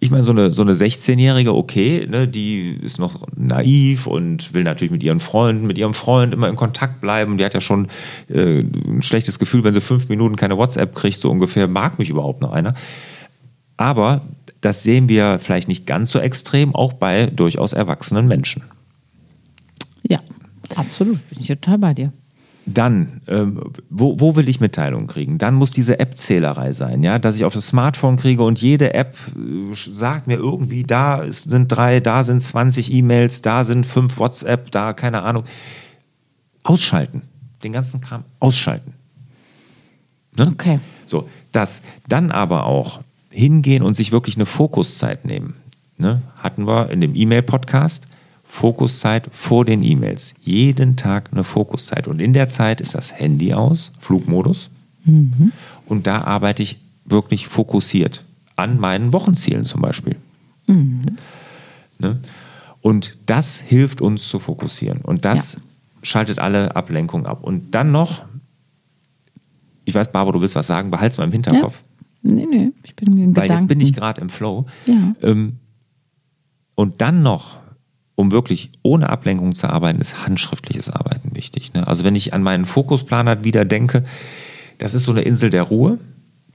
ich 0.00 0.10
meine, 0.10 0.22
so 0.22 0.30
eine, 0.30 0.52
so 0.52 0.62
eine 0.62 0.74
16-Jährige, 0.74 1.54
okay, 1.54 2.06
ne, 2.08 2.28
die 2.28 2.78
ist 2.82 2.98
noch 2.98 3.26
naiv 3.36 4.06
und 4.06 4.54
will 4.54 4.62
natürlich 4.62 4.92
mit 4.92 5.02
ihren 5.02 5.18
Freunden, 5.18 5.66
mit 5.66 5.76
ihrem 5.76 5.94
Freund 5.94 6.32
immer 6.32 6.48
in 6.48 6.54
Kontakt 6.54 7.00
bleiben. 7.00 7.36
Die 7.36 7.44
hat 7.44 7.54
ja 7.54 7.60
schon 7.60 7.88
äh, 8.28 8.60
ein 8.60 9.02
schlechtes 9.02 9.40
Gefühl, 9.40 9.64
wenn 9.64 9.74
sie 9.74 9.80
fünf 9.80 10.08
Minuten 10.08 10.36
keine 10.36 10.56
WhatsApp 10.56 10.94
kriegt, 10.94 11.18
so 11.18 11.30
ungefähr, 11.30 11.66
mag 11.66 11.98
mich 11.98 12.10
überhaupt 12.10 12.42
noch 12.42 12.52
einer. 12.52 12.74
Aber 13.76 14.22
das 14.60 14.84
sehen 14.84 15.08
wir 15.08 15.38
vielleicht 15.40 15.66
nicht 15.66 15.86
ganz 15.86 16.12
so 16.12 16.20
extrem, 16.20 16.74
auch 16.74 16.92
bei 16.92 17.26
durchaus 17.26 17.72
erwachsenen 17.72 18.28
Menschen. 18.28 18.62
Ja, 20.02 20.20
absolut. 20.76 21.28
Bin 21.30 21.40
ich 21.40 21.48
total 21.48 21.78
bei 21.78 21.94
dir. 21.94 22.12
Dann, 22.74 23.22
ähm, 23.28 23.72
wo, 23.88 24.20
wo 24.20 24.36
will 24.36 24.48
ich 24.48 24.60
Mitteilungen 24.60 25.06
kriegen? 25.06 25.38
Dann 25.38 25.54
muss 25.54 25.70
diese 25.72 25.98
App-Zählerei 25.98 26.72
sein, 26.72 27.02
ja, 27.02 27.18
dass 27.18 27.36
ich 27.36 27.44
auf 27.44 27.54
das 27.54 27.68
Smartphone 27.68 28.16
kriege 28.16 28.42
und 28.42 28.60
jede 28.60 28.94
App 28.94 29.16
äh, 29.36 29.74
sagt 29.74 30.26
mir 30.26 30.36
irgendwie, 30.36 30.82
da 30.82 31.24
sind 31.30 31.68
drei, 31.68 32.00
da 32.00 32.22
sind 32.22 32.42
20 32.42 32.92
E-Mails, 32.92 33.42
da 33.42 33.64
sind 33.64 33.86
fünf 33.86 34.18
WhatsApp, 34.18 34.70
da 34.70 34.92
keine 34.92 35.22
Ahnung. 35.22 35.44
Ausschalten. 36.62 37.22
Den 37.62 37.72
ganzen 37.72 38.00
Kram 38.00 38.24
ausschalten. 38.38 38.92
Ne? 40.36 40.48
Okay. 40.48 40.80
So, 41.06 41.28
das 41.52 41.82
dann 42.08 42.30
aber 42.30 42.66
auch 42.66 43.00
hingehen 43.30 43.82
und 43.82 43.94
sich 43.94 44.12
wirklich 44.12 44.36
eine 44.36 44.46
Fokuszeit 44.46 45.24
nehmen. 45.24 45.54
Ne? 45.96 46.22
Hatten 46.36 46.66
wir 46.66 46.90
in 46.90 47.00
dem 47.00 47.14
E-Mail-Podcast. 47.14 48.06
Fokuszeit 48.50 49.28
vor 49.30 49.64
den 49.64 49.82
E-Mails. 49.84 50.34
Jeden 50.40 50.96
Tag 50.96 51.28
eine 51.32 51.44
Fokuszeit. 51.44 52.08
Und 52.08 52.18
in 52.20 52.32
der 52.32 52.48
Zeit 52.48 52.80
ist 52.80 52.94
das 52.94 53.12
Handy 53.18 53.52
aus, 53.52 53.92
Flugmodus. 54.00 54.70
Mhm. 55.04 55.52
Und 55.86 56.06
da 56.06 56.22
arbeite 56.22 56.62
ich 56.62 56.78
wirklich 57.04 57.46
fokussiert. 57.46 58.24
an 58.56 58.80
meinen 58.80 59.12
Wochenzielen 59.12 59.64
zum 59.64 59.80
Beispiel. 59.82 60.16
Ne? 60.66 62.18
Und 62.80 63.16
das 63.26 63.58
hilft 63.60 64.00
uns 64.00 64.28
zu 64.28 64.40
fokussieren. 64.40 65.00
Und 65.02 65.24
das 65.24 65.54
Ja. 65.54 65.60
schaltet 66.02 66.40
alle 66.40 66.74
Ablenkungen 66.74 67.26
ab. 67.26 67.44
Und 67.44 67.72
dann 67.76 67.92
noch, 67.92 68.24
ich 69.84 69.94
weiß, 69.94 70.10
Barbara, 70.10 70.32
du 70.34 70.40
willst 70.40 70.56
was 70.56 70.66
sagen, 70.66 70.90
behalt's 70.90 71.18
mal 71.18 71.24
im 71.24 71.30
Hinterkopf. 71.30 71.80
Nee, 72.22 72.46
nee, 72.50 72.72
ich 72.82 72.96
bin 72.96 73.16
in 73.16 73.36
Weil 73.36 73.44
Gedanken. 73.44 73.52
jetzt 73.62 73.68
bin 73.68 73.80
ich 73.80 73.92
gerade 73.92 74.20
im 74.20 74.28
Flow. 74.28 74.66
Ja. 74.86 75.14
Ähm, 75.22 75.58
und 76.74 77.00
dann 77.00 77.22
noch, 77.22 77.58
um 78.18 78.32
wirklich 78.32 78.72
ohne 78.82 79.10
Ablenkung 79.10 79.54
zu 79.54 79.68
arbeiten, 79.68 80.00
ist 80.00 80.26
handschriftliches 80.26 80.90
Arbeiten 80.90 81.36
wichtig. 81.36 81.72
Ne? 81.74 81.86
Also 81.86 82.02
wenn 82.02 82.16
ich 82.16 82.34
an 82.34 82.42
meinen 82.42 82.64
Fokusplaner 82.64 83.44
wieder 83.44 83.64
denke, 83.64 84.02
das 84.78 84.92
ist 84.92 85.04
so 85.04 85.12
eine 85.12 85.20
Insel 85.20 85.50
der 85.50 85.62
Ruhe. 85.62 85.98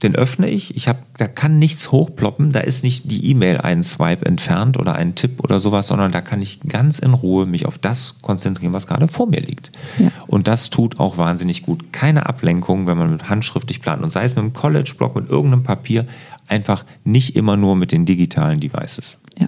Den 0.02 0.14
öffne 0.14 0.50
ich, 0.50 0.76
ich 0.76 0.88
hab, 0.88 1.16
da 1.16 1.26
kann 1.26 1.58
nichts 1.58 1.90
hochploppen, 1.90 2.52
da 2.52 2.60
ist 2.60 2.84
nicht 2.84 3.10
die 3.10 3.30
E-Mail 3.30 3.58
einen 3.58 3.82
Swipe 3.82 4.26
entfernt 4.26 4.78
oder 4.78 4.94
ein 4.94 5.14
Tipp 5.14 5.42
oder 5.42 5.58
sowas, 5.58 5.86
sondern 5.86 6.12
da 6.12 6.20
kann 6.20 6.42
ich 6.42 6.60
ganz 6.68 6.98
in 6.98 7.14
Ruhe 7.14 7.46
mich 7.46 7.64
auf 7.64 7.78
das 7.78 8.16
konzentrieren, 8.20 8.74
was 8.74 8.86
gerade 8.86 9.08
vor 9.08 9.26
mir 9.26 9.40
liegt. 9.40 9.72
Ja. 9.98 10.10
Und 10.26 10.48
das 10.48 10.68
tut 10.68 11.00
auch 11.00 11.16
wahnsinnig 11.16 11.62
gut. 11.62 11.94
Keine 11.94 12.26
Ablenkung, 12.26 12.86
wenn 12.86 12.98
man 12.98 13.10
mit 13.10 13.30
handschriftlich 13.30 13.80
plant. 13.80 14.02
Und 14.02 14.10
sei 14.10 14.24
es 14.24 14.34
mit 14.34 14.42
einem 14.42 14.52
College-Block, 14.52 15.16
mit 15.16 15.30
irgendeinem 15.30 15.62
Papier, 15.62 16.06
einfach 16.46 16.84
nicht 17.04 17.36
immer 17.36 17.56
nur 17.56 17.74
mit 17.74 17.90
den 17.90 18.04
digitalen 18.04 18.60
Devices. 18.60 19.18
Ja. 19.38 19.46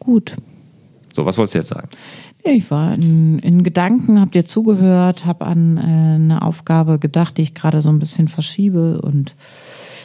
Gut. 0.00 0.34
So, 1.14 1.26
was 1.26 1.38
wolltest 1.38 1.54
du 1.54 1.58
jetzt 1.58 1.68
sagen? 1.68 1.88
Ich 2.42 2.70
war 2.70 2.94
in, 2.94 3.38
in 3.40 3.62
Gedanken, 3.62 4.20
hab 4.20 4.32
dir 4.32 4.44
zugehört, 4.44 5.26
habe 5.26 5.46
an 5.46 5.76
äh, 5.76 5.80
eine 5.80 6.42
Aufgabe 6.42 6.98
gedacht, 6.98 7.36
die 7.36 7.42
ich 7.42 7.54
gerade 7.54 7.82
so 7.82 7.90
ein 7.90 7.98
bisschen 7.98 8.28
verschiebe 8.28 9.00
und 9.02 9.34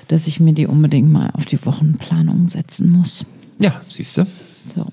dass 0.07 0.27
ich 0.27 0.39
mir 0.39 0.53
die 0.53 0.67
unbedingt 0.67 1.09
mal 1.09 1.29
auf 1.33 1.45
die 1.45 1.63
Wochenplanung 1.65 2.49
setzen 2.49 2.91
muss. 2.91 3.25
Ja, 3.59 3.81
siehst 3.87 4.17
du? 4.17 4.27
So. 4.75 4.85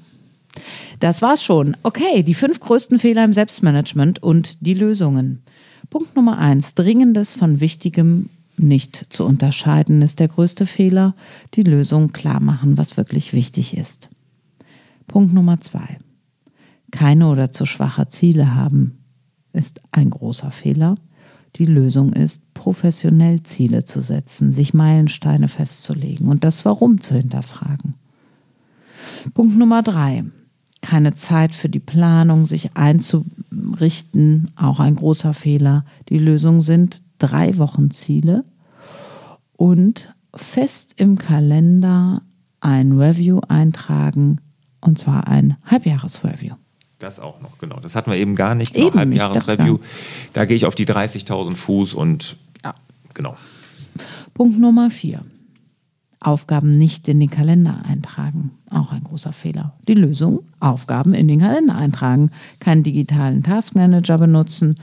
Das 1.00 1.20
war's 1.20 1.42
schon. 1.42 1.76
Okay, 1.82 2.22
die 2.22 2.34
fünf 2.34 2.60
größten 2.60 2.98
Fehler 2.98 3.24
im 3.24 3.32
Selbstmanagement 3.32 4.22
und 4.22 4.64
die 4.64 4.74
Lösungen. 4.74 5.42
Punkt 5.90 6.14
Nummer 6.14 6.38
eins: 6.38 6.74
Dringendes 6.74 7.34
von 7.34 7.60
Wichtigem 7.60 8.30
nicht 8.56 9.06
zu 9.10 9.24
unterscheiden 9.24 10.02
ist 10.02 10.20
der 10.20 10.28
größte 10.28 10.66
Fehler. 10.66 11.14
Die 11.54 11.64
Lösung 11.64 12.12
klar 12.12 12.40
machen, 12.40 12.78
was 12.78 12.96
wirklich 12.96 13.32
wichtig 13.32 13.76
ist. 13.76 14.08
Punkt 15.12 15.34
Nummer 15.34 15.60
zwei: 15.60 15.98
Keine 16.90 17.28
oder 17.28 17.52
zu 17.52 17.66
schwache 17.66 18.08
Ziele 18.08 18.54
haben 18.54 19.04
ist 19.52 19.82
ein 19.92 20.08
großer 20.08 20.50
Fehler. 20.50 20.94
Die 21.56 21.66
Lösung 21.66 22.14
ist, 22.14 22.54
professionell 22.54 23.42
Ziele 23.42 23.84
zu 23.84 24.00
setzen, 24.00 24.52
sich 24.52 24.72
Meilensteine 24.72 25.48
festzulegen 25.48 26.28
und 26.28 26.44
das 26.44 26.64
Warum 26.64 27.02
zu 27.02 27.14
hinterfragen. 27.14 27.92
Punkt 29.34 29.58
Nummer 29.58 29.82
drei. 29.82 30.24
Keine 30.80 31.14
Zeit 31.14 31.54
für 31.54 31.68
die 31.68 31.78
Planung, 31.78 32.46
sich 32.46 32.74
einzurichten, 32.74 34.50
auch 34.56 34.80
ein 34.80 34.94
großer 34.94 35.34
Fehler. 35.34 35.84
Die 36.08 36.18
Lösung 36.18 36.62
sind 36.62 37.02
drei 37.18 37.58
Wochenziele 37.58 38.46
und 39.58 40.14
fest 40.34 40.94
im 40.96 41.18
Kalender 41.18 42.22
ein 42.60 42.92
Review 42.92 43.40
eintragen, 43.46 44.40
und 44.82 44.98
zwar 44.98 45.26
ein 45.28 45.56
Halbjahresreview. 45.64 46.54
Das 46.98 47.18
auch 47.18 47.40
noch, 47.40 47.58
genau. 47.58 47.80
Das 47.80 47.96
hatten 47.96 48.10
wir 48.10 48.18
eben 48.18 48.36
gar 48.36 48.54
nicht. 48.54 48.76
Eben, 48.76 48.90
Genau, 48.90 48.98
Halbjahresreview. 48.98 49.78
Da 50.34 50.44
gehe 50.44 50.56
ich 50.56 50.66
auf 50.66 50.74
die 50.74 50.86
30.000 50.86 51.56
Fuß 51.56 51.94
und 51.94 52.36
Ja. 52.64 52.74
genau. 53.14 53.34
Punkt 54.34 54.58
Nummer 54.58 54.90
vier. 54.90 55.22
Aufgaben 56.20 56.70
nicht 56.70 57.08
in 57.08 57.18
den 57.18 57.30
Kalender 57.30 57.82
eintragen. 57.84 58.52
Auch 58.70 58.92
ein 58.92 59.02
großer 59.02 59.32
Fehler. 59.32 59.72
Die 59.88 59.94
Lösung, 59.94 60.44
Aufgaben 60.60 61.14
in 61.14 61.26
den 61.26 61.40
Kalender 61.40 61.74
eintragen. 61.74 62.30
Keinen 62.60 62.84
digitalen 62.84 63.42
Taskmanager 63.42 64.18
benutzen. 64.18 64.76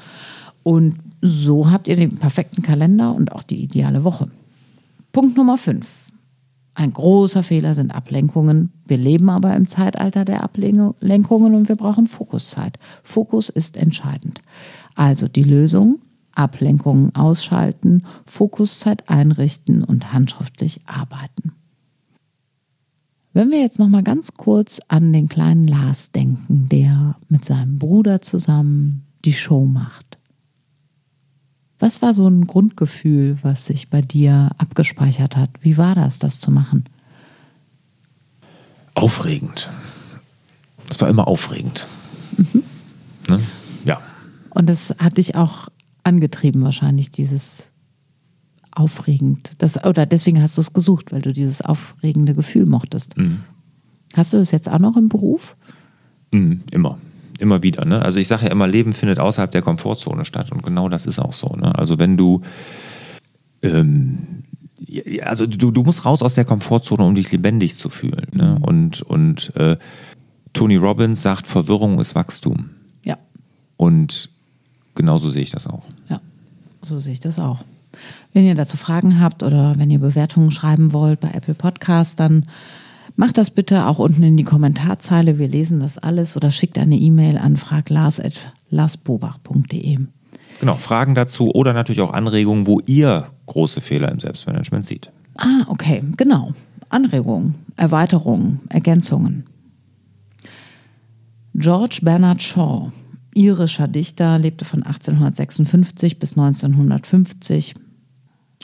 Und 0.63 0.97
so 1.21 1.71
habt 1.71 1.87
ihr 1.87 1.95
den 1.95 2.17
perfekten 2.17 2.61
Kalender 2.61 3.13
und 3.15 3.31
auch 3.31 3.43
die 3.43 3.63
ideale 3.63 4.03
Woche. 4.03 4.29
Punkt 5.13 5.37
Nummer 5.37 5.57
fünf. 5.57 5.87
Ein 6.79 6.93
großer 6.93 7.43
Fehler 7.43 7.75
sind 7.75 7.93
Ablenkungen. 7.93 8.71
Wir 8.87 8.95
leben 8.95 9.29
aber 9.29 9.53
im 9.53 9.67
Zeitalter 9.67 10.23
der 10.23 10.43
Ablenkungen 10.43 11.53
und 11.53 11.67
wir 11.67 11.75
brauchen 11.75 12.07
Fokuszeit. 12.07 12.79
Fokus 13.03 13.49
ist 13.49 13.75
entscheidend. 13.75 14.41
Also 14.95 15.27
die 15.27 15.43
Lösung, 15.43 15.99
Ablenkungen 16.35 17.13
ausschalten, 17.15 18.05
Fokuszeit 18.25 19.09
einrichten 19.09 19.83
und 19.83 20.13
handschriftlich 20.13 20.79
arbeiten. 20.85 21.51
Wenn 23.33 23.51
wir 23.51 23.59
jetzt 23.59 23.79
noch 23.79 23.89
mal 23.89 24.03
ganz 24.03 24.35
kurz 24.35 24.79
an 24.87 25.11
den 25.11 25.27
kleinen 25.27 25.67
Lars 25.67 26.13
denken, 26.13 26.69
der 26.69 27.17
mit 27.27 27.43
seinem 27.43 27.77
Bruder 27.77 28.21
zusammen 28.21 29.05
die 29.25 29.33
Show 29.33 29.65
macht. 29.65 30.08
Was 31.79 32.01
war 32.01 32.13
so 32.13 32.27
ein 32.27 32.45
Grundgefühl, 32.45 33.37
was 33.41 33.65
sich 33.65 33.89
bei 33.89 34.01
dir 34.01 34.51
abgespeichert 34.57 35.37
hat? 35.37 35.49
Wie 35.61 35.77
war 35.77 35.95
das, 35.95 36.19
das 36.19 36.39
zu 36.39 36.51
machen? 36.51 36.85
Aufregend. 38.95 39.69
Es 40.89 40.99
war 40.99 41.07
immer 41.07 41.27
aufregend. 41.27 41.87
Mhm. 42.37 42.63
Ne? 43.29 43.39
Ja. 43.85 44.01
Und 44.49 44.67
das 44.67 44.93
hat 44.99 45.17
dich 45.17 45.35
auch 45.35 45.69
angetrieben, 46.03 46.61
wahrscheinlich, 46.63 47.11
dieses 47.11 47.69
aufregend. 48.71 49.53
Das, 49.59 49.83
oder 49.83 50.05
deswegen 50.05 50.41
hast 50.41 50.57
du 50.57 50.61
es 50.61 50.73
gesucht, 50.73 51.11
weil 51.11 51.21
du 51.21 51.31
dieses 51.31 51.61
aufregende 51.61 52.35
Gefühl 52.35 52.65
mochtest. 52.65 53.15
Hast 54.15 54.33
du 54.33 54.37
das 54.37 54.51
jetzt 54.51 54.69
auch 54.69 54.79
noch 54.79 54.97
im 54.97 55.09
Beruf? 55.09 55.55
Mhm, 56.31 56.63
immer. 56.71 56.97
Immer 57.39 57.63
wieder. 57.63 57.85
Ne? 57.85 58.01
Also 58.01 58.19
ich 58.19 58.27
sage 58.27 58.45
ja 58.45 58.51
immer, 58.51 58.67
Leben 58.67 58.93
findet 58.93 59.19
außerhalb 59.19 59.51
der 59.51 59.61
Komfortzone 59.61 60.25
statt. 60.25 60.51
Und 60.51 60.63
genau 60.63 60.89
das 60.89 61.05
ist 61.05 61.19
auch 61.19 61.33
so. 61.33 61.55
Ne? 61.55 61.73
Also 61.77 61.97
wenn 61.97 62.17
du 62.17 62.41
ähm, 63.61 64.43
also 65.23 65.45
du, 65.45 65.71
du 65.71 65.83
musst 65.83 66.05
raus 66.05 66.21
aus 66.21 66.33
der 66.33 66.45
Komfortzone, 66.45 67.03
um 67.03 67.15
dich 67.15 67.31
lebendig 67.31 67.75
zu 67.75 67.89
fühlen. 67.89 68.27
Ne? 68.31 68.57
Und, 68.61 69.01
und 69.01 69.55
äh, 69.55 69.77
Tony 70.53 70.77
Robbins 70.77 71.21
sagt, 71.21 71.47
Verwirrung 71.47 71.99
ist 71.99 72.15
Wachstum. 72.15 72.71
Ja. 73.03 73.17
Und 73.77 74.29
genauso 74.95 75.29
sehe 75.29 75.43
ich 75.43 75.51
das 75.51 75.67
auch. 75.67 75.83
Ja, 76.09 76.21
so 76.81 76.99
sehe 76.99 77.13
ich 77.13 77.19
das 77.19 77.39
auch. 77.39 77.63
Wenn 78.33 78.45
ihr 78.45 78.55
dazu 78.55 78.77
Fragen 78.77 79.19
habt 79.19 79.43
oder 79.43 79.75
wenn 79.77 79.89
ihr 79.89 79.99
Bewertungen 79.99 80.51
schreiben 80.51 80.93
wollt 80.93 81.19
bei 81.19 81.31
Apple 81.31 81.55
Podcast, 81.55 82.19
dann 82.19 82.45
macht 83.15 83.37
das 83.37 83.51
bitte 83.51 83.87
auch 83.87 83.99
unten 83.99 84.23
in 84.23 84.35
die 84.37 84.43
Kommentarzeile. 84.43 85.37
Wir 85.37 85.47
lesen 85.47 85.79
das 85.79 85.97
alles 85.97 86.35
oder 86.35 86.51
schickt 86.51 86.77
eine 86.77 86.97
E-Mail 86.97 87.37
an 87.37 87.55
fraglars.larsbobach.de. 87.57 89.99
Genau, 90.59 90.75
Fragen 90.75 91.15
dazu 91.15 91.51
oder 91.51 91.73
natürlich 91.73 92.01
auch 92.01 92.13
Anregungen, 92.13 92.67
wo 92.67 92.81
ihr 92.85 93.27
große 93.45 93.81
Fehler 93.81 94.11
im 94.11 94.19
Selbstmanagement 94.19 94.85
seht. 94.85 95.07
Ah, 95.37 95.63
okay, 95.67 96.03
genau. 96.17 96.53
Anregungen, 96.89 97.55
Erweiterungen, 97.77 98.59
Ergänzungen. 98.69 99.45
George 101.53 101.99
Bernard 102.01 102.41
Shaw, 102.41 102.91
irischer 103.33 103.87
Dichter, 103.87 104.37
lebte 104.37 104.65
von 104.65 104.83
1856 104.83 106.19
bis 106.19 106.37
1950. 106.37 107.75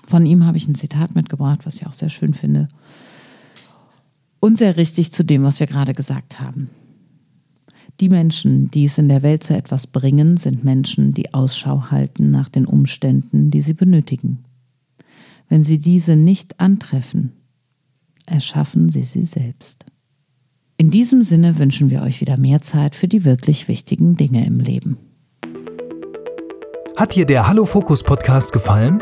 Von 0.08 0.25
ihm 0.25 0.45
habe 0.45 0.58
ich 0.58 0.67
ein 0.67 0.75
Zitat 0.75 1.15
mitgebracht, 1.15 1.65
was 1.65 1.75
ich 1.75 1.88
auch 1.88 1.93
sehr 1.93 2.10
schön 2.10 2.34
finde. 2.34 2.67
Und 4.45 4.60
sehr 4.60 4.77
richtig 4.77 5.12
zu 5.12 5.25
dem, 5.25 5.43
was 5.43 5.60
wir 5.60 5.65
gerade 5.65 5.95
gesagt 5.95 6.39
haben. 6.39 6.69
Die 7.99 8.10
Menschen, 8.10 8.69
die 8.69 8.86
es 8.86 8.99
in 8.99 9.10
der 9.10 9.23
Welt 9.23 9.41
zu 9.41 9.55
etwas 9.55 9.88
bringen, 9.88 10.38
sind 10.38 10.63
Menschen, 10.63 11.15
die 11.15 11.34
Ausschau 11.34 11.89
halten 11.89 12.29
nach 12.29 12.49
den 12.49 12.67
Umständen, 12.67 13.49
die 13.49 13.63
sie 13.63 13.73
benötigen. 13.73 14.43
Wenn 15.49 15.63
sie 15.63 15.79
diese 15.79 16.15
nicht 16.15 16.60
antreffen, 16.60 17.31
erschaffen 18.27 18.89
sie 18.89 19.01
sie 19.01 19.25
selbst. 19.25 19.84
In 20.77 20.91
diesem 20.91 21.23
Sinne 21.23 21.58
wünschen 21.58 21.89
wir 21.89 22.03
euch 22.03 22.21
wieder 22.21 22.38
mehr 22.38 22.62
Zeit 22.62 22.93
für 22.93 23.08
die 23.08 23.25
wirklich 23.25 23.67
wichtigen 23.67 24.15
Dinge 24.15 24.45
im 24.45 24.60
Leben. 24.60 24.99
Hat 26.95 27.15
dir 27.15 27.25
der 27.25 27.47
Hallo 27.47 27.65
Fokus 27.65 28.03
Podcast 28.03 28.53
gefallen? 28.53 29.01